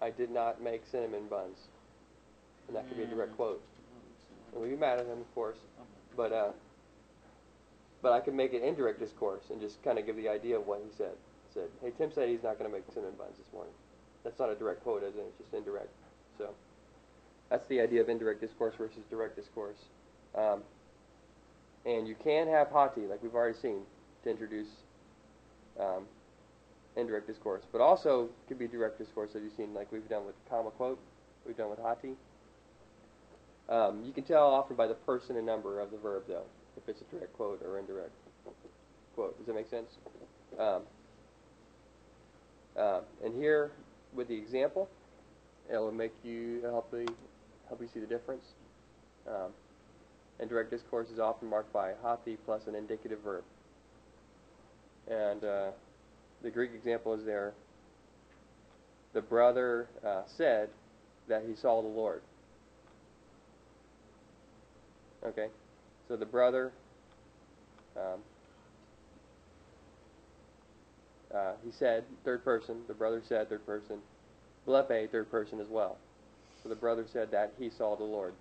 I 0.00 0.10
did 0.10 0.30
not 0.30 0.62
make 0.62 0.82
cinnamon 0.90 1.26
buns, 1.28 1.58
and 2.68 2.76
that 2.76 2.86
could 2.86 2.98
be 2.98 3.04
a 3.04 3.06
direct 3.06 3.36
quote. 3.36 3.62
And 4.52 4.62
we'd 4.62 4.70
be 4.70 4.76
mad 4.76 4.98
at 4.98 5.06
him, 5.06 5.18
of 5.18 5.34
course, 5.34 5.58
but 6.16 6.32
uh, 6.32 6.52
but 8.02 8.12
I 8.12 8.20
could 8.20 8.34
make 8.34 8.52
it 8.52 8.62
indirect 8.62 9.00
discourse 9.00 9.44
and 9.50 9.60
just 9.60 9.82
kind 9.82 9.98
of 9.98 10.06
give 10.06 10.16
the 10.16 10.28
idea 10.28 10.58
of 10.58 10.66
what 10.66 10.80
he 10.84 10.90
said. 10.96 11.14
Said, 11.52 11.68
hey, 11.82 11.90
Tim 11.98 12.12
said 12.12 12.28
he's 12.28 12.44
not 12.44 12.58
going 12.58 12.70
to 12.70 12.76
make 12.76 12.84
cinnamon 12.94 13.16
buns 13.18 13.36
this 13.36 13.52
morning. 13.52 13.72
That's 14.24 14.38
not 14.38 14.50
a 14.50 14.54
direct 14.54 14.82
quote, 14.82 15.02
is 15.02 15.14
it? 15.14 15.24
It's 15.26 15.38
just 15.38 15.54
indirect. 15.54 15.90
So 16.38 16.50
that's 17.48 17.66
the 17.68 17.80
idea 17.80 18.00
of 18.00 18.08
indirect 18.08 18.40
discourse 18.40 18.74
versus 18.76 19.02
direct 19.10 19.36
discourse. 19.36 19.78
Um, 20.34 20.62
and 21.86 22.06
you 22.06 22.14
can 22.22 22.46
have 22.48 22.68
hoti, 22.68 23.02
like 23.02 23.22
we've 23.22 23.34
already 23.34 23.58
seen, 23.58 23.80
to 24.24 24.30
introduce 24.30 24.68
um, 25.78 26.04
indirect 26.96 27.26
discourse. 27.26 27.62
But 27.72 27.80
also 27.80 28.28
could 28.48 28.58
be 28.58 28.68
direct 28.68 28.98
discourse, 28.98 29.30
as 29.34 29.42
you've 29.42 29.54
seen, 29.56 29.72
like 29.74 29.90
we've 29.90 30.08
done 30.08 30.26
with 30.26 30.34
comma 30.48 30.70
quote, 30.70 30.98
we've 31.46 31.56
done 31.56 31.70
with 31.70 31.78
hoti. 31.78 32.14
Um, 33.68 34.04
you 34.04 34.12
can 34.12 34.24
tell 34.24 34.48
often 34.48 34.76
by 34.76 34.86
the 34.86 34.94
person 34.94 35.36
and 35.36 35.46
number 35.46 35.80
of 35.80 35.90
the 35.90 35.96
verb, 35.96 36.24
though, 36.28 36.44
if 36.76 36.88
it's 36.88 37.00
a 37.00 37.04
direct 37.14 37.32
quote 37.34 37.62
or 37.64 37.78
indirect 37.78 38.10
quote. 39.14 39.36
Does 39.38 39.46
that 39.46 39.54
make 39.54 39.70
sense? 39.70 39.90
Um, 40.58 40.82
uh, 42.76 43.00
and 43.24 43.34
here, 43.34 43.70
with 44.14 44.28
the 44.28 44.36
example, 44.36 44.88
it 45.72 45.76
will 45.76 45.92
make 45.92 46.12
you 46.24 46.60
help 46.62 46.92
me 46.92 47.06
help 47.68 47.80
you 47.80 47.88
see 47.92 48.00
the 48.00 48.06
difference. 48.06 48.44
Um, 49.28 49.52
and 50.40 50.48
direct 50.48 50.70
discourse 50.70 51.08
is 51.10 51.18
often 51.18 51.48
marked 51.48 51.72
by 51.72 51.92
hoti 52.02 52.36
plus 52.44 52.66
an 52.66 52.74
indicative 52.74 53.20
verb. 53.20 53.44
And 55.08 55.44
uh, 55.44 55.70
the 56.42 56.50
Greek 56.50 56.72
example 56.74 57.14
is 57.14 57.24
there. 57.24 57.52
The 59.12 59.20
brother 59.20 59.88
uh, 60.04 60.22
said 60.26 60.70
that 61.28 61.42
he 61.46 61.54
saw 61.54 61.82
the 61.82 61.88
Lord. 61.88 62.22
Okay, 65.24 65.48
so 66.08 66.16
the 66.16 66.24
brother, 66.24 66.72
um, 67.96 68.20
uh, 71.34 71.52
he 71.64 71.70
said, 71.70 72.04
third 72.24 72.44
person, 72.44 72.76
the 72.88 72.94
brother 72.94 73.22
said, 73.28 73.48
third 73.48 73.64
person, 73.66 73.98
blepe, 74.66 75.10
third 75.10 75.30
person 75.30 75.60
as 75.60 75.68
well. 75.68 75.96
So 76.62 76.68
the 76.68 76.74
brother 76.74 77.06
said 77.10 77.30
that 77.30 77.52
he 77.58 77.70
saw 77.70 77.96
the 77.96 78.04
Lord. 78.04 78.34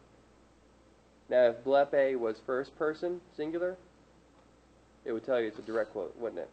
Now, 1.30 1.48
if 1.48 1.64
blepe 1.64 2.18
was 2.18 2.38
first 2.46 2.76
person, 2.78 3.22
singular, 3.38 3.78
it 5.06 5.12
would 5.12 5.26
tell 5.26 5.40
you 5.40 5.48
it's 5.48 5.60
a 5.60 5.64
direct 5.64 5.92
quote, 5.92 6.16
wouldn't 6.18 6.42
it? 6.42 6.50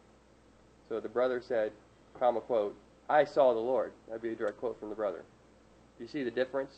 So 0.89 0.99
the 0.99 1.09
brother 1.09 1.41
said, 1.45 1.71
comma 2.19 2.41
quote, 2.41 2.75
I 3.09 3.25
saw 3.25 3.53
the 3.53 3.59
Lord. 3.59 3.91
That'd 4.07 4.21
be 4.21 4.31
a 4.31 4.35
direct 4.35 4.59
quote 4.59 4.79
from 4.79 4.89
the 4.89 4.95
brother. 4.95 5.23
You 5.99 6.07
see 6.07 6.23
the 6.23 6.31
difference? 6.31 6.71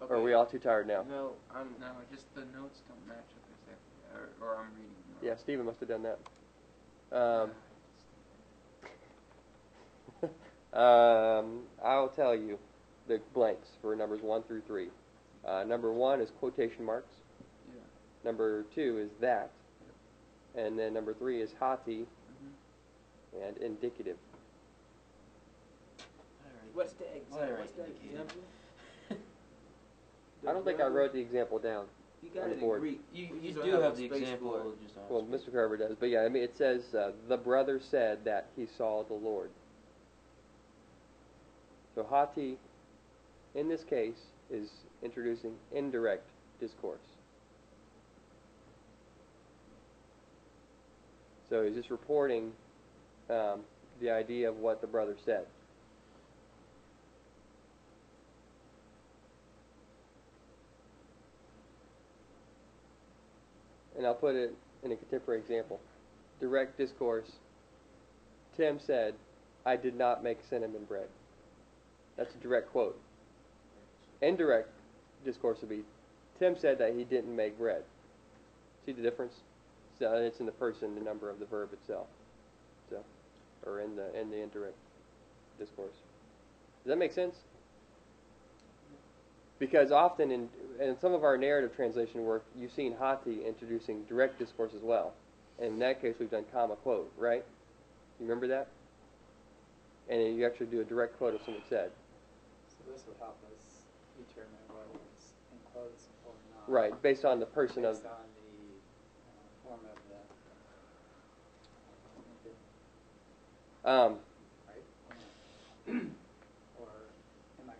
Or 0.00 0.16
are 0.16 0.22
we 0.22 0.32
all 0.32 0.46
too 0.46 0.58
tired 0.58 0.86
now? 0.86 1.04
No, 1.08 1.32
I'm. 1.54 1.68
No, 1.80 1.86
just 2.12 2.32
the 2.34 2.40
notes 2.40 2.80
don't 2.88 3.06
match 3.06 3.18
up 3.18 3.44
exactly, 3.62 4.02
or, 4.42 4.48
or 4.48 4.56
I'm 4.56 4.66
reading 4.74 4.90
them. 5.20 5.28
Yeah, 5.28 5.34
Stephen 5.40 5.64
must 5.66 5.78
have 5.80 5.88
done 5.88 6.02
that. 6.02 6.18
Um, 7.12 7.50
um, 10.78 11.60
I'll 11.84 12.08
tell 12.14 12.34
you 12.34 12.58
the 13.08 13.20
blanks 13.34 13.68
for 13.80 13.94
numbers 13.94 14.22
one 14.22 14.42
through 14.44 14.62
three. 14.66 14.88
Uh, 15.46 15.64
number 15.64 15.92
one 15.92 16.20
is 16.20 16.30
quotation 16.38 16.84
marks. 16.84 17.12
Yeah. 17.68 17.80
Number 18.24 18.64
two 18.74 18.98
is 18.98 19.10
that. 19.20 19.50
And 20.54 20.78
then 20.78 20.94
number 20.94 21.14
three 21.14 21.40
is 21.40 21.50
hoti 21.58 22.06
Mhm. 22.06 23.46
and 23.46 23.56
indicative. 23.58 24.16
What's 26.74 26.92
the 26.94 27.04
example? 27.04 27.38
Whatever 27.38 27.58
What's 27.58 27.72
the 27.72 27.84
example? 27.84 28.42
I 30.46 30.52
don't 30.52 30.64
think 30.64 30.80
I 30.80 30.86
wrote 30.86 31.12
the 31.12 31.20
example 31.20 31.58
down. 31.58 31.86
You 32.22 32.30
got 32.30 32.44
on 32.44 32.50
the 32.50 32.56
it 32.56 32.60
board. 32.60 32.80
Greek. 32.80 33.00
You, 33.12 33.26
You 33.26 33.48
you 33.48 33.52
don't 33.54 33.72
have 33.72 33.82
have 33.82 33.96
the 33.96 34.04
example, 34.04 34.52
for 34.52 34.84
just. 34.84 34.94
Well, 35.10 35.24
Mr. 35.24 35.52
Carver 35.52 35.76
does, 35.76 35.96
but 35.98 36.08
yeah, 36.08 36.20
I 36.20 36.28
mean, 36.28 36.42
it 36.42 36.56
says 36.56 36.82
uh, 36.94 37.10
the 37.28 37.36
brother 37.36 37.80
said 37.90 38.24
that 38.24 38.46
he 38.56 38.66
saw 38.78 39.02
the 39.04 39.14
Lord. 39.14 39.50
So 41.94 42.04
hoti, 42.04 42.58
in 43.54 43.68
this 43.68 43.82
case, 43.84 44.16
is 44.50 44.68
introducing 45.02 45.52
indirect 45.74 46.28
discourse. 46.60 47.00
So 51.50 51.64
he's 51.64 51.74
just 51.74 51.90
reporting 51.90 52.52
um, 53.28 53.60
the 54.00 54.10
idea 54.10 54.48
of 54.48 54.56
what 54.56 54.80
the 54.80 54.86
brother 54.86 55.16
said. 55.24 55.44
And 64.02 64.08
I'll 64.08 64.14
put 64.16 64.34
it 64.34 64.52
in 64.82 64.90
a 64.90 64.96
contemporary 64.96 65.38
example. 65.38 65.78
Direct 66.40 66.76
discourse. 66.76 67.30
Tim 68.56 68.80
said, 68.84 69.14
I 69.64 69.76
did 69.76 69.96
not 69.96 70.24
make 70.24 70.38
cinnamon 70.50 70.86
bread. 70.88 71.06
That's 72.16 72.34
a 72.34 72.38
direct 72.38 72.72
quote. 72.72 72.98
Indirect 74.20 74.70
discourse 75.24 75.58
would 75.60 75.70
be, 75.70 75.82
Tim 76.40 76.56
said 76.58 76.78
that 76.78 76.96
he 76.96 77.04
didn't 77.04 77.36
make 77.36 77.56
bread. 77.56 77.84
See 78.86 78.90
the 78.90 79.02
difference? 79.02 79.34
So 80.00 80.12
it's 80.14 80.40
in 80.40 80.46
the 80.46 80.52
person, 80.52 80.96
the 80.96 81.00
number 81.00 81.30
of 81.30 81.38
the 81.38 81.46
verb 81.46 81.72
itself. 81.72 82.08
So, 82.90 83.04
or 83.64 83.78
in 83.78 83.94
the 83.94 84.20
in 84.20 84.30
the 84.30 84.42
indirect 84.42 84.74
discourse. 85.60 85.94
Does 86.82 86.90
that 86.90 86.98
make 86.98 87.12
sense? 87.12 87.36
Because 89.62 89.92
often 89.92 90.32
in 90.32 90.48
in 90.80 90.98
some 90.98 91.14
of 91.14 91.22
our 91.22 91.38
narrative 91.38 91.76
translation 91.76 92.24
work, 92.24 92.44
you've 92.58 92.72
seen 92.72 92.96
Hoti 92.98 93.46
introducing 93.46 94.02
direct 94.08 94.36
discourse 94.40 94.72
as 94.74 94.82
well. 94.82 95.12
And 95.60 95.74
in 95.74 95.78
that 95.78 96.02
case, 96.02 96.16
we've 96.18 96.32
done 96.32 96.44
comma 96.52 96.74
quote, 96.74 97.12
right? 97.16 97.44
You 98.18 98.26
remember 98.26 98.48
that? 98.48 98.66
And 100.08 100.20
then 100.20 100.34
you 100.34 100.44
actually 100.44 100.66
do 100.66 100.80
a 100.80 100.84
direct 100.84 101.16
quote 101.16 101.36
of 101.36 101.42
something 101.42 101.62
said. 101.70 101.92
So 102.70 102.92
this 102.92 103.04
would 103.06 103.16
help 103.20 103.38
us 103.54 103.62
determine 104.26 104.50
whether 104.66 104.98
it's 105.14 105.26
in 105.52 105.58
quotes 105.72 106.06
or 106.26 106.32
not. 106.56 106.68
Right, 106.68 107.00
based 107.00 107.24
on 107.24 107.38
the 107.38 107.46
person 107.46 107.84
of 107.84 107.94
Based 107.94 108.06
on 108.06 108.10
the 108.34 108.50
uh, 109.30 109.78
form 109.78 109.80
of 109.86 109.96
the, 113.84 113.88
um, 113.88 114.18
right? 115.86 116.02
Or 116.80 116.88
am 117.62 117.70
I 117.70 117.74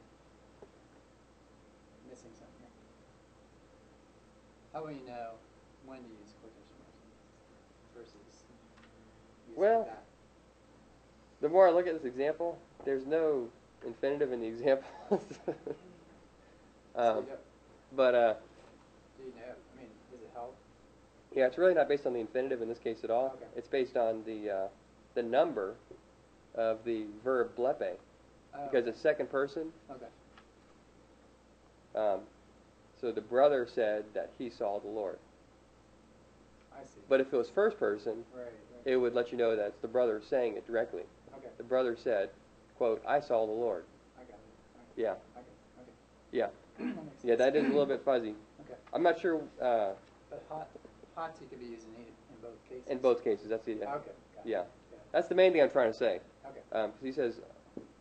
missing 2.09 2.31
something 2.39 2.61
here? 2.61 2.69
How 4.73 4.83
will 4.83 4.91
you 4.93 5.05
know 5.07 5.31
when 5.87 5.99
to 5.99 6.05
use 6.05 6.33
quotation 6.41 6.77
marks 6.81 7.95
versus 7.97 8.45
using 9.49 9.61
Well, 9.61 9.85
that? 9.85 10.03
the 11.41 11.49
more 11.49 11.69
I 11.69 11.71
look 11.73 11.87
at 11.87 11.95
this 11.95 12.05
example, 12.05 12.59
there's 12.85 13.07
no 13.07 13.49
infinitive 13.87 14.33
in 14.33 14.41
the 14.41 14.47
example. 14.47 14.89
Um, 16.95 17.25
but 17.97 18.15
uh, 18.15 18.35
Do 19.17 19.25
you 19.25 19.31
know, 19.31 19.47
I 19.49 19.81
mean, 19.81 19.89
does 20.11 20.21
it 20.21 20.31
help? 20.35 20.55
yeah, 21.35 21.47
it's 21.47 21.57
really 21.57 21.73
not 21.73 21.89
based 21.89 22.05
on 22.05 22.13
the 22.13 22.21
infinitive 22.21 22.61
in 22.61 22.69
this 22.69 22.79
case 22.79 22.99
at 23.03 23.11
all. 23.11 23.29
Okay. 23.37 23.47
It's 23.57 23.67
based 23.67 23.97
on 23.97 24.23
the 24.27 24.51
uh, 24.51 24.69
the 25.15 25.23
number 25.23 25.77
of 26.55 26.85
the 26.85 27.07
verb 27.25 27.57
blepe 27.57 27.97
Oh, 28.55 28.59
because 28.71 28.87
it's 28.87 29.01
second 29.01 29.31
person. 29.31 29.73
Okay, 29.91 30.05
Um, 31.99 32.21
so 33.03 33.11
the 33.13 33.21
brother 33.21 33.67
said 33.67 34.05
that 34.15 34.31
he 34.39 34.49
saw 34.49 34.79
the 34.79 34.89
Lord. 34.89 35.19
I 36.73 36.85
see. 36.85 37.01
But 37.09 37.21
if 37.21 37.33
it 37.33 37.37
was 37.37 37.51
first 37.51 37.79
person, 37.79 38.25
Right, 38.35 38.45
right. 38.45 38.53
it 38.87 38.97
would 38.97 39.13
let 39.13 39.33
you 39.33 39.37
know 39.37 39.57
that 39.57 39.67
it's 39.67 39.81
the 39.83 39.89
brother 39.89 40.23
saying 40.31 40.57
it 40.57 40.67
directly. 40.67 41.03
Okay, 41.37 41.49
The 41.59 41.65
brother 41.65 41.97
said, 41.97 42.31
"quote 42.79 43.03
I 43.07 43.19
saw 43.21 43.45
the 43.45 43.53
Lord." 43.53 43.85
I 44.17 44.23
got 44.23 44.35
it. 44.35 44.39
Yeah, 44.97 45.11
Okay, 45.11 45.19
okay. 45.81 45.91
yeah, 46.31 46.47
That 46.79 46.87
yeah. 47.25 47.35
That 47.35 47.57
is 47.57 47.65
a 47.65 47.69
little 47.69 47.87
bit 47.87 48.03
fuzzy. 48.05 48.37
Okay. 48.65 48.75
I'm 48.95 49.03
not 49.03 49.19
sure 49.21 49.43
uh, 49.61 49.91
But 50.31 50.45
hot, 50.49 50.69
hoti 51.17 51.45
could 51.51 51.59
be 51.59 51.67
used 51.67 51.87
in, 51.89 52.05
in 52.05 52.41
both 52.41 52.69
cases? 52.69 52.87
in 52.89 52.99
both 52.99 53.25
cases. 53.25 53.49
That's 53.49 53.67
the 53.67 53.73
Okay. 53.73 53.83
got 53.85 54.47
yeah. 54.47 54.63
That's 55.11 55.27
the 55.29 55.35
main 55.35 55.53
thing 55.53 55.61
I'm 55.63 55.71
trying 55.71 55.91
to 55.93 55.99
say. 55.99 56.21
Okay. 56.47 56.61
Because 56.71 56.93
he 57.03 57.13
says, 57.13 57.41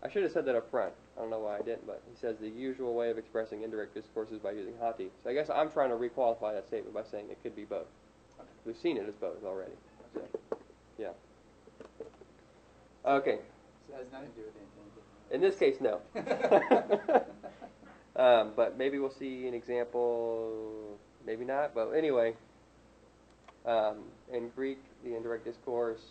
I 0.03 0.09
should 0.09 0.23
have 0.23 0.31
said 0.31 0.45
that 0.45 0.55
up 0.55 0.69
front. 0.71 0.93
I 1.21 1.23
don't 1.23 1.29
know 1.29 1.39
why 1.39 1.57
I 1.57 1.61
didn't, 1.61 1.85
but 1.85 2.01
he 2.09 2.19
says 2.19 2.37
the 2.41 2.49
usual 2.49 2.95
way 2.95 3.11
of 3.11 3.19
expressing 3.19 3.61
indirect 3.61 3.93
discourse 3.93 4.31
is 4.31 4.39
by 4.39 4.53
using 4.53 4.73
hoti. 4.79 5.11
So 5.23 5.29
I 5.29 5.35
guess 5.35 5.51
I'm 5.53 5.69
trying 5.69 5.89
to 5.89 5.95
requalify 5.95 6.51
that 6.55 6.65
statement 6.65 6.95
by 6.95 7.03
saying 7.03 7.27
it 7.29 7.37
could 7.43 7.55
be 7.55 7.63
both. 7.63 7.85
Okay. 8.39 8.49
We've 8.65 8.77
seen 8.77 8.97
it 8.97 9.07
as 9.07 9.13
both 9.13 9.43
already. 9.45 9.73
So, 10.15 10.21
yeah. 10.97 11.09
Okay. 13.05 13.37
So 13.87 13.93
it 13.93 13.97
has 13.99 14.11
nothing 14.11 14.29
to 14.29 14.35
do 14.35 14.41
with 14.47 14.55
anything. 14.55 14.81
In 15.29 15.41
this 15.41 15.57
case, 15.57 15.75
no. 15.79 16.01
um, 18.15 18.53
but 18.55 18.79
maybe 18.79 18.97
we'll 18.97 19.13
see 19.13 19.47
an 19.47 19.53
example, 19.53 20.97
maybe 21.23 21.45
not. 21.45 21.75
But 21.75 21.91
anyway, 21.91 22.33
um, 23.67 24.05
in 24.33 24.49
Greek, 24.55 24.79
the 25.03 25.15
indirect 25.15 25.45
discourse. 25.45 26.01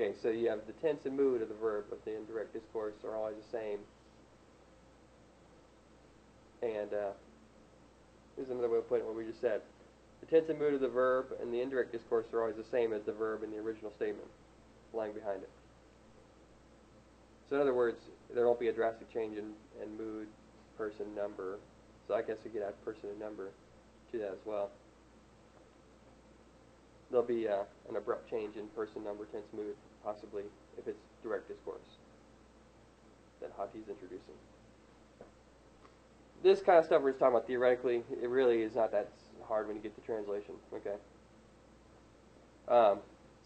Okay, 0.00 0.14
so 0.22 0.30
you 0.30 0.48
have 0.48 0.60
the 0.66 0.72
tense 0.72 1.04
and 1.04 1.14
mood 1.14 1.42
of 1.42 1.50
the 1.50 1.54
verb, 1.54 1.84
but 1.90 2.02
the 2.06 2.16
indirect 2.16 2.54
discourse 2.54 2.94
are 3.04 3.14
always 3.14 3.36
the 3.36 3.58
same. 3.58 3.80
And 6.64 6.94
uh, 6.94 7.12
here's 8.36 8.48
another 8.48 8.70
way 8.70 8.78
of 8.78 8.88
putting 8.88 9.04
what 9.04 9.14
we 9.14 9.24
just 9.24 9.40
said. 9.42 9.60
The 10.20 10.26
tense 10.26 10.48
and 10.48 10.58
mood 10.58 10.72
of 10.72 10.80
the 10.80 10.88
verb 10.88 11.26
and 11.42 11.52
the 11.52 11.60
indirect 11.60 11.92
discourse 11.92 12.24
are 12.32 12.40
always 12.40 12.56
the 12.56 12.64
same 12.72 12.94
as 12.94 13.02
the 13.02 13.12
verb 13.12 13.42
in 13.42 13.50
the 13.50 13.58
original 13.58 13.92
statement, 13.96 14.28
lying 14.94 15.12
behind 15.12 15.42
it. 15.42 15.50
So 17.50 17.56
in 17.56 17.62
other 17.62 17.74
words, 17.74 17.98
there 18.34 18.46
won't 18.46 18.58
be 18.58 18.68
a 18.68 18.72
drastic 18.72 19.12
change 19.12 19.36
in, 19.36 19.52
in 19.82 19.98
mood, 19.98 20.26
person, 20.78 21.14
number. 21.14 21.58
So 22.08 22.14
I 22.14 22.22
guess 22.22 22.38
we 22.42 22.50
could 22.50 22.62
add 22.62 22.82
person 22.82 23.10
and 23.10 23.20
number 23.20 23.50
to 24.12 24.18
that 24.18 24.32
as 24.32 24.40
well. 24.46 24.70
There'll 27.10 27.26
be 27.26 27.46
uh, 27.46 27.64
an 27.90 27.96
abrupt 27.96 28.30
change 28.30 28.56
in 28.56 28.68
person, 28.68 29.04
number, 29.04 29.26
tense, 29.26 29.44
mood, 29.54 29.76
possibly, 30.02 30.44
if 30.78 30.88
it's 30.88 30.98
direct 31.22 31.48
discourse 31.48 32.00
that 33.42 33.52
Hoti's 33.58 33.88
introducing. 33.90 34.34
This 36.44 36.60
kind 36.60 36.78
of 36.78 36.84
stuff 36.84 37.02
we're 37.02 37.10
just 37.10 37.18
talking 37.20 37.34
about 37.34 37.48
theoretically, 37.48 38.04
it 38.22 38.28
really 38.28 38.62
is 38.62 38.76
not 38.76 38.92
that 38.92 39.08
hard 39.48 39.66
when 39.66 39.74
you 39.76 39.82
get 39.82 39.96
the 39.96 40.02
translation, 40.02 40.54
okay? 40.74 40.94
Um, 42.68 42.98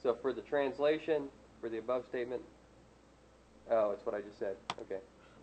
so 0.02 0.16
for 0.20 0.32
the 0.32 0.42
translation, 0.42 1.28
for 1.60 1.68
the 1.68 1.78
above 1.78 2.04
statement, 2.06 2.42
Oh, 3.70 3.90
it's 3.90 4.06
what 4.06 4.14
I 4.14 4.22
just 4.22 4.38
said. 4.38 4.56
Okay. 4.80 4.96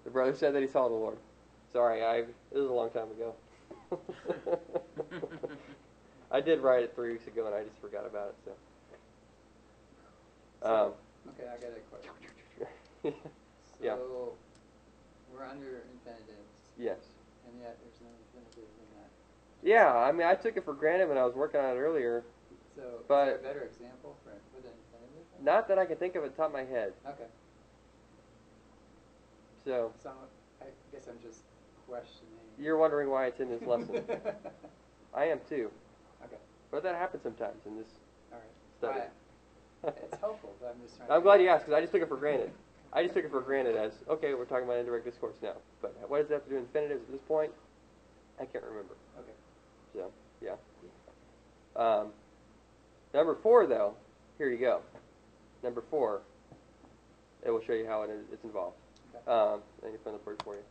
The 0.04 0.10
brother 0.10 0.34
said 0.36 0.56
that 0.56 0.62
he 0.62 0.68
saw 0.68 0.88
the 0.88 0.96
Lord. 0.96 1.18
Sorry, 1.72 2.04
I 2.04 2.22
this 2.22 2.64
is 2.64 2.70
a 2.70 2.74
long 2.74 2.90
time 2.90 3.10
ago. 3.12 3.36
I 6.32 6.42
did 6.42 6.62
write 6.62 6.84
it 6.84 6.96
three 6.96 7.12
weeks 7.12 7.28
ago 7.28 7.46
and 7.46 7.54
I 7.56 7.64
just 7.64 7.80
forgot 7.80 8.06
about 8.06 8.30
it. 8.30 8.36
So, 8.46 8.52
Um, 10.68 10.94
Okay, 11.30 11.48
I 11.48 11.58
got 11.58 11.78
a 11.78 11.82
question. 11.92 12.12
Yeah. 13.82 13.96
So, 13.96 14.34
we're 15.32 15.46
under 15.46 15.84
infinitives, 15.92 16.56
yes. 16.78 17.15
Yet 17.66 17.78
there's 17.82 18.00
no 18.02 18.08
that. 19.02 19.10
Yeah, 19.68 19.96
I 19.96 20.12
mean, 20.12 20.28
I 20.28 20.36
took 20.36 20.56
it 20.58 20.64
for 20.64 20.74
granted 20.74 21.10
when 21.10 21.18
I 21.18 21.26
was 21.26 21.34
working 21.34 21.60
on 21.60 21.76
it 21.76 21.80
earlier. 21.80 22.24
So, 22.76 22.82
is 22.82 22.88
But- 23.08 23.26
there 23.26 23.36
a 23.36 23.40
better 23.40 23.62
example 23.64 24.16
for, 24.24 24.32
With 24.56 24.66
an 24.66 24.72
infinitive? 24.94 25.44
Not 25.44 25.68
that 25.70 25.80
I 25.80 25.86
can 25.86 25.98
think 25.98 26.16
of 26.16 26.24
at 26.24 26.32
the 26.32 26.38
top 26.38 26.48
of 26.48 26.54
my 26.54 26.64
head. 26.66 26.94
okay, 27.08 27.26
So, 29.66 29.92
so 30.04 30.10
I'm- 30.10 30.70
guess 30.92 31.08
I'm 31.08 31.20
just 31.22 31.42
questioning. 31.88 32.30
you're 32.60 32.78
wondering 32.78 33.10
why 33.10 33.26
it's 33.28 33.40
in 33.40 33.50
this 33.50 33.62
lesson. 33.64 34.04
I 35.14 35.26
am 35.26 35.40
too. 35.50 35.72
Okay, 36.24 36.38
But 36.72 36.84
that 36.84 36.96
happens 36.96 37.24
sometimes 37.24 37.66
in 37.66 37.78
this 37.78 37.88
all 38.32 38.38
right. 38.40 38.48
study. 38.78 38.94
Alright. 38.94 40.04
It's 40.12 40.20
helpful, 40.20 40.54
but 40.60 40.74
I'm 40.76 40.82
just 40.82 40.98
trying. 40.98 41.12
I'm 41.12 41.22
glad 41.22 41.42
you 41.42 41.48
asked 41.48 41.66
because 41.66 41.78
I 41.78 41.82
just 41.82 41.94
took 41.94 42.02
it 42.02 42.08
for 42.10 42.18
granted. 42.18 42.52
I 42.96 43.04
just 43.04 43.14
took 43.14 43.26
it 43.26 43.32
for 43.32 43.42
granted 43.42 43.76
as, 43.76 43.92
okay, 44.10 44.34
we're 44.34 44.46
talking 44.46 44.64
about 44.64 44.78
indirect 44.78 45.04
discourse 45.04 45.36
now. 45.44 45.56
But 45.82 45.94
what 46.08 46.20
does 46.20 46.30
that 46.30 46.36
have 46.36 46.44
to 46.46 46.50
do 46.50 46.56
with 46.56 46.64
infinitives 46.64 47.02
at 47.04 47.12
this 47.12 47.22
point? 47.28 47.52
I 48.40 48.46
can't 48.46 48.64
remember. 48.64 48.96
Okay. 49.20 49.34
So, 49.94 50.12
yeah. 50.42 50.56
Um, 51.76 52.08
number 53.14 53.36
four, 53.44 53.68
though, 53.68 53.96
here 54.38 54.50
you 54.50 54.58
go. 54.58 54.80
Number 55.62 55.84
four, 55.92 56.22
it 57.46 57.52
will 57.52 57.62
show 57.62 57.74
you 57.74 57.86
how 57.86 58.04
it 58.04 58.10
is, 58.10 58.24
it's 58.32 58.46
involved. 58.46 58.78
Okay. 59.14 59.30
Um, 59.30 59.60
let 59.84 59.92
me 59.92 60.00
find 60.02 60.16
the 60.16 60.22
word 60.26 60.42
for 60.46 60.56
you. 60.56 60.62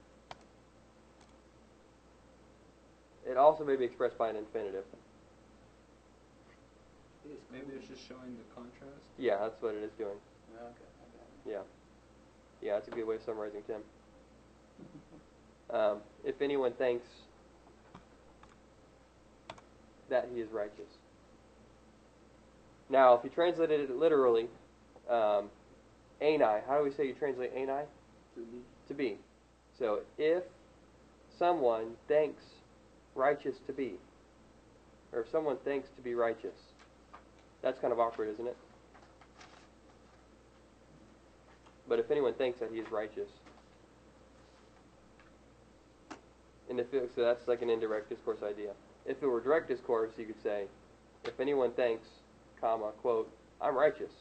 It 3.31 3.37
also 3.37 3.65
may 3.65 3.77
be 3.77 3.85
expressed 3.85 4.17
by 4.17 4.31
an 4.31 4.37
infinitive. 4.37 4.85
Maybe 7.53 7.67
it's 7.77 7.89
just 7.89 8.07
showing 8.09 8.37
the 8.37 8.55
contrast. 8.55 9.05
Yeah, 9.19 9.39
that's 9.41 9.61
what 9.61 9.75
it 9.75 9.83
is 9.83 9.93
doing. 9.99 10.17
Okay, 10.57 10.85
I. 11.47 11.51
Yeah. 11.51 11.61
Yeah, 12.65 12.73
that's 12.75 12.89
a 12.89 12.91
good 12.91 13.07
way 13.07 13.17
of 13.17 13.23
summarizing 13.27 13.61
Tim. 13.67 13.81
Um, 15.71 15.99
if 16.25 16.41
anyone 16.41 16.73
thinks 16.73 17.07
that 20.09 20.29
he 20.33 20.41
is 20.41 20.51
righteous. 20.51 20.99
Now, 22.89 23.15
if 23.15 23.25
you 23.25 23.31
translated 23.31 23.91
it 23.91 23.97
literally, 23.97 24.49
um, 25.11 25.51
einai, 26.23 26.61
how 26.67 26.79
do 26.79 26.85
we 26.85 26.91
say 26.91 27.07
you 27.07 27.15
translate 27.15 27.55
einai? 27.55 27.85
To 28.35 28.41
me. 28.41 28.61
To 28.89 28.95
be. 28.95 29.19
So, 29.79 30.01
if 30.17 30.45
someone 31.39 31.93
thinks 32.09 32.43
righteous 33.15 33.57
to 33.67 33.73
be, 33.73 33.95
or 35.13 35.21
if 35.21 35.31
someone 35.31 35.57
thinks 35.65 35.89
to 35.97 36.03
be 36.03 36.15
righteous, 36.15 36.57
that's 37.63 37.79
kind 37.79 37.93
of 37.93 37.99
awkward, 37.99 38.29
isn't 38.31 38.47
it? 38.47 38.57
But 41.89 41.99
if 41.99 42.11
anyone 42.11 42.35
thinks 42.35 42.61
that 42.61 42.71
he 42.73 42.79
is 42.79 42.91
righteous, 42.91 43.29
and 46.69 46.81
if 46.81 46.93
it, 46.93 47.11
so 47.15 47.23
that's 47.23 47.47
like 47.47 47.63
an 47.63 47.71
indirect 47.71 48.09
discourse 48.09 48.43
idea. 48.43 48.71
If 49.07 49.23
it 49.23 49.27
were 49.27 49.41
direct 49.41 49.69
discourse, 49.69 50.13
you 50.17 50.25
could 50.25 50.43
say, 50.43 50.65
if 51.25 51.39
anyone 51.39 51.73
thinks, 51.73 52.09
comma, 52.61 52.93
quote, 53.03 53.31
I'm 53.61 53.77
righteous, 53.77 54.13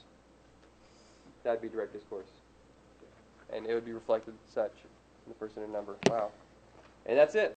that'd 1.43 1.61
be 1.61 1.69
direct 1.69 1.93
discourse, 1.93 2.27
and 3.51 3.65
it 3.65 3.73
would 3.73 3.85
be 3.85 3.93
reflected 3.93 4.33
such 4.53 4.73
in 5.25 5.29
the 5.29 5.35
person 5.35 5.63
and 5.63 5.71
number. 5.71 5.95
Wow, 6.09 6.31
and 7.05 7.17
that's 7.17 7.35
it. 7.35 7.51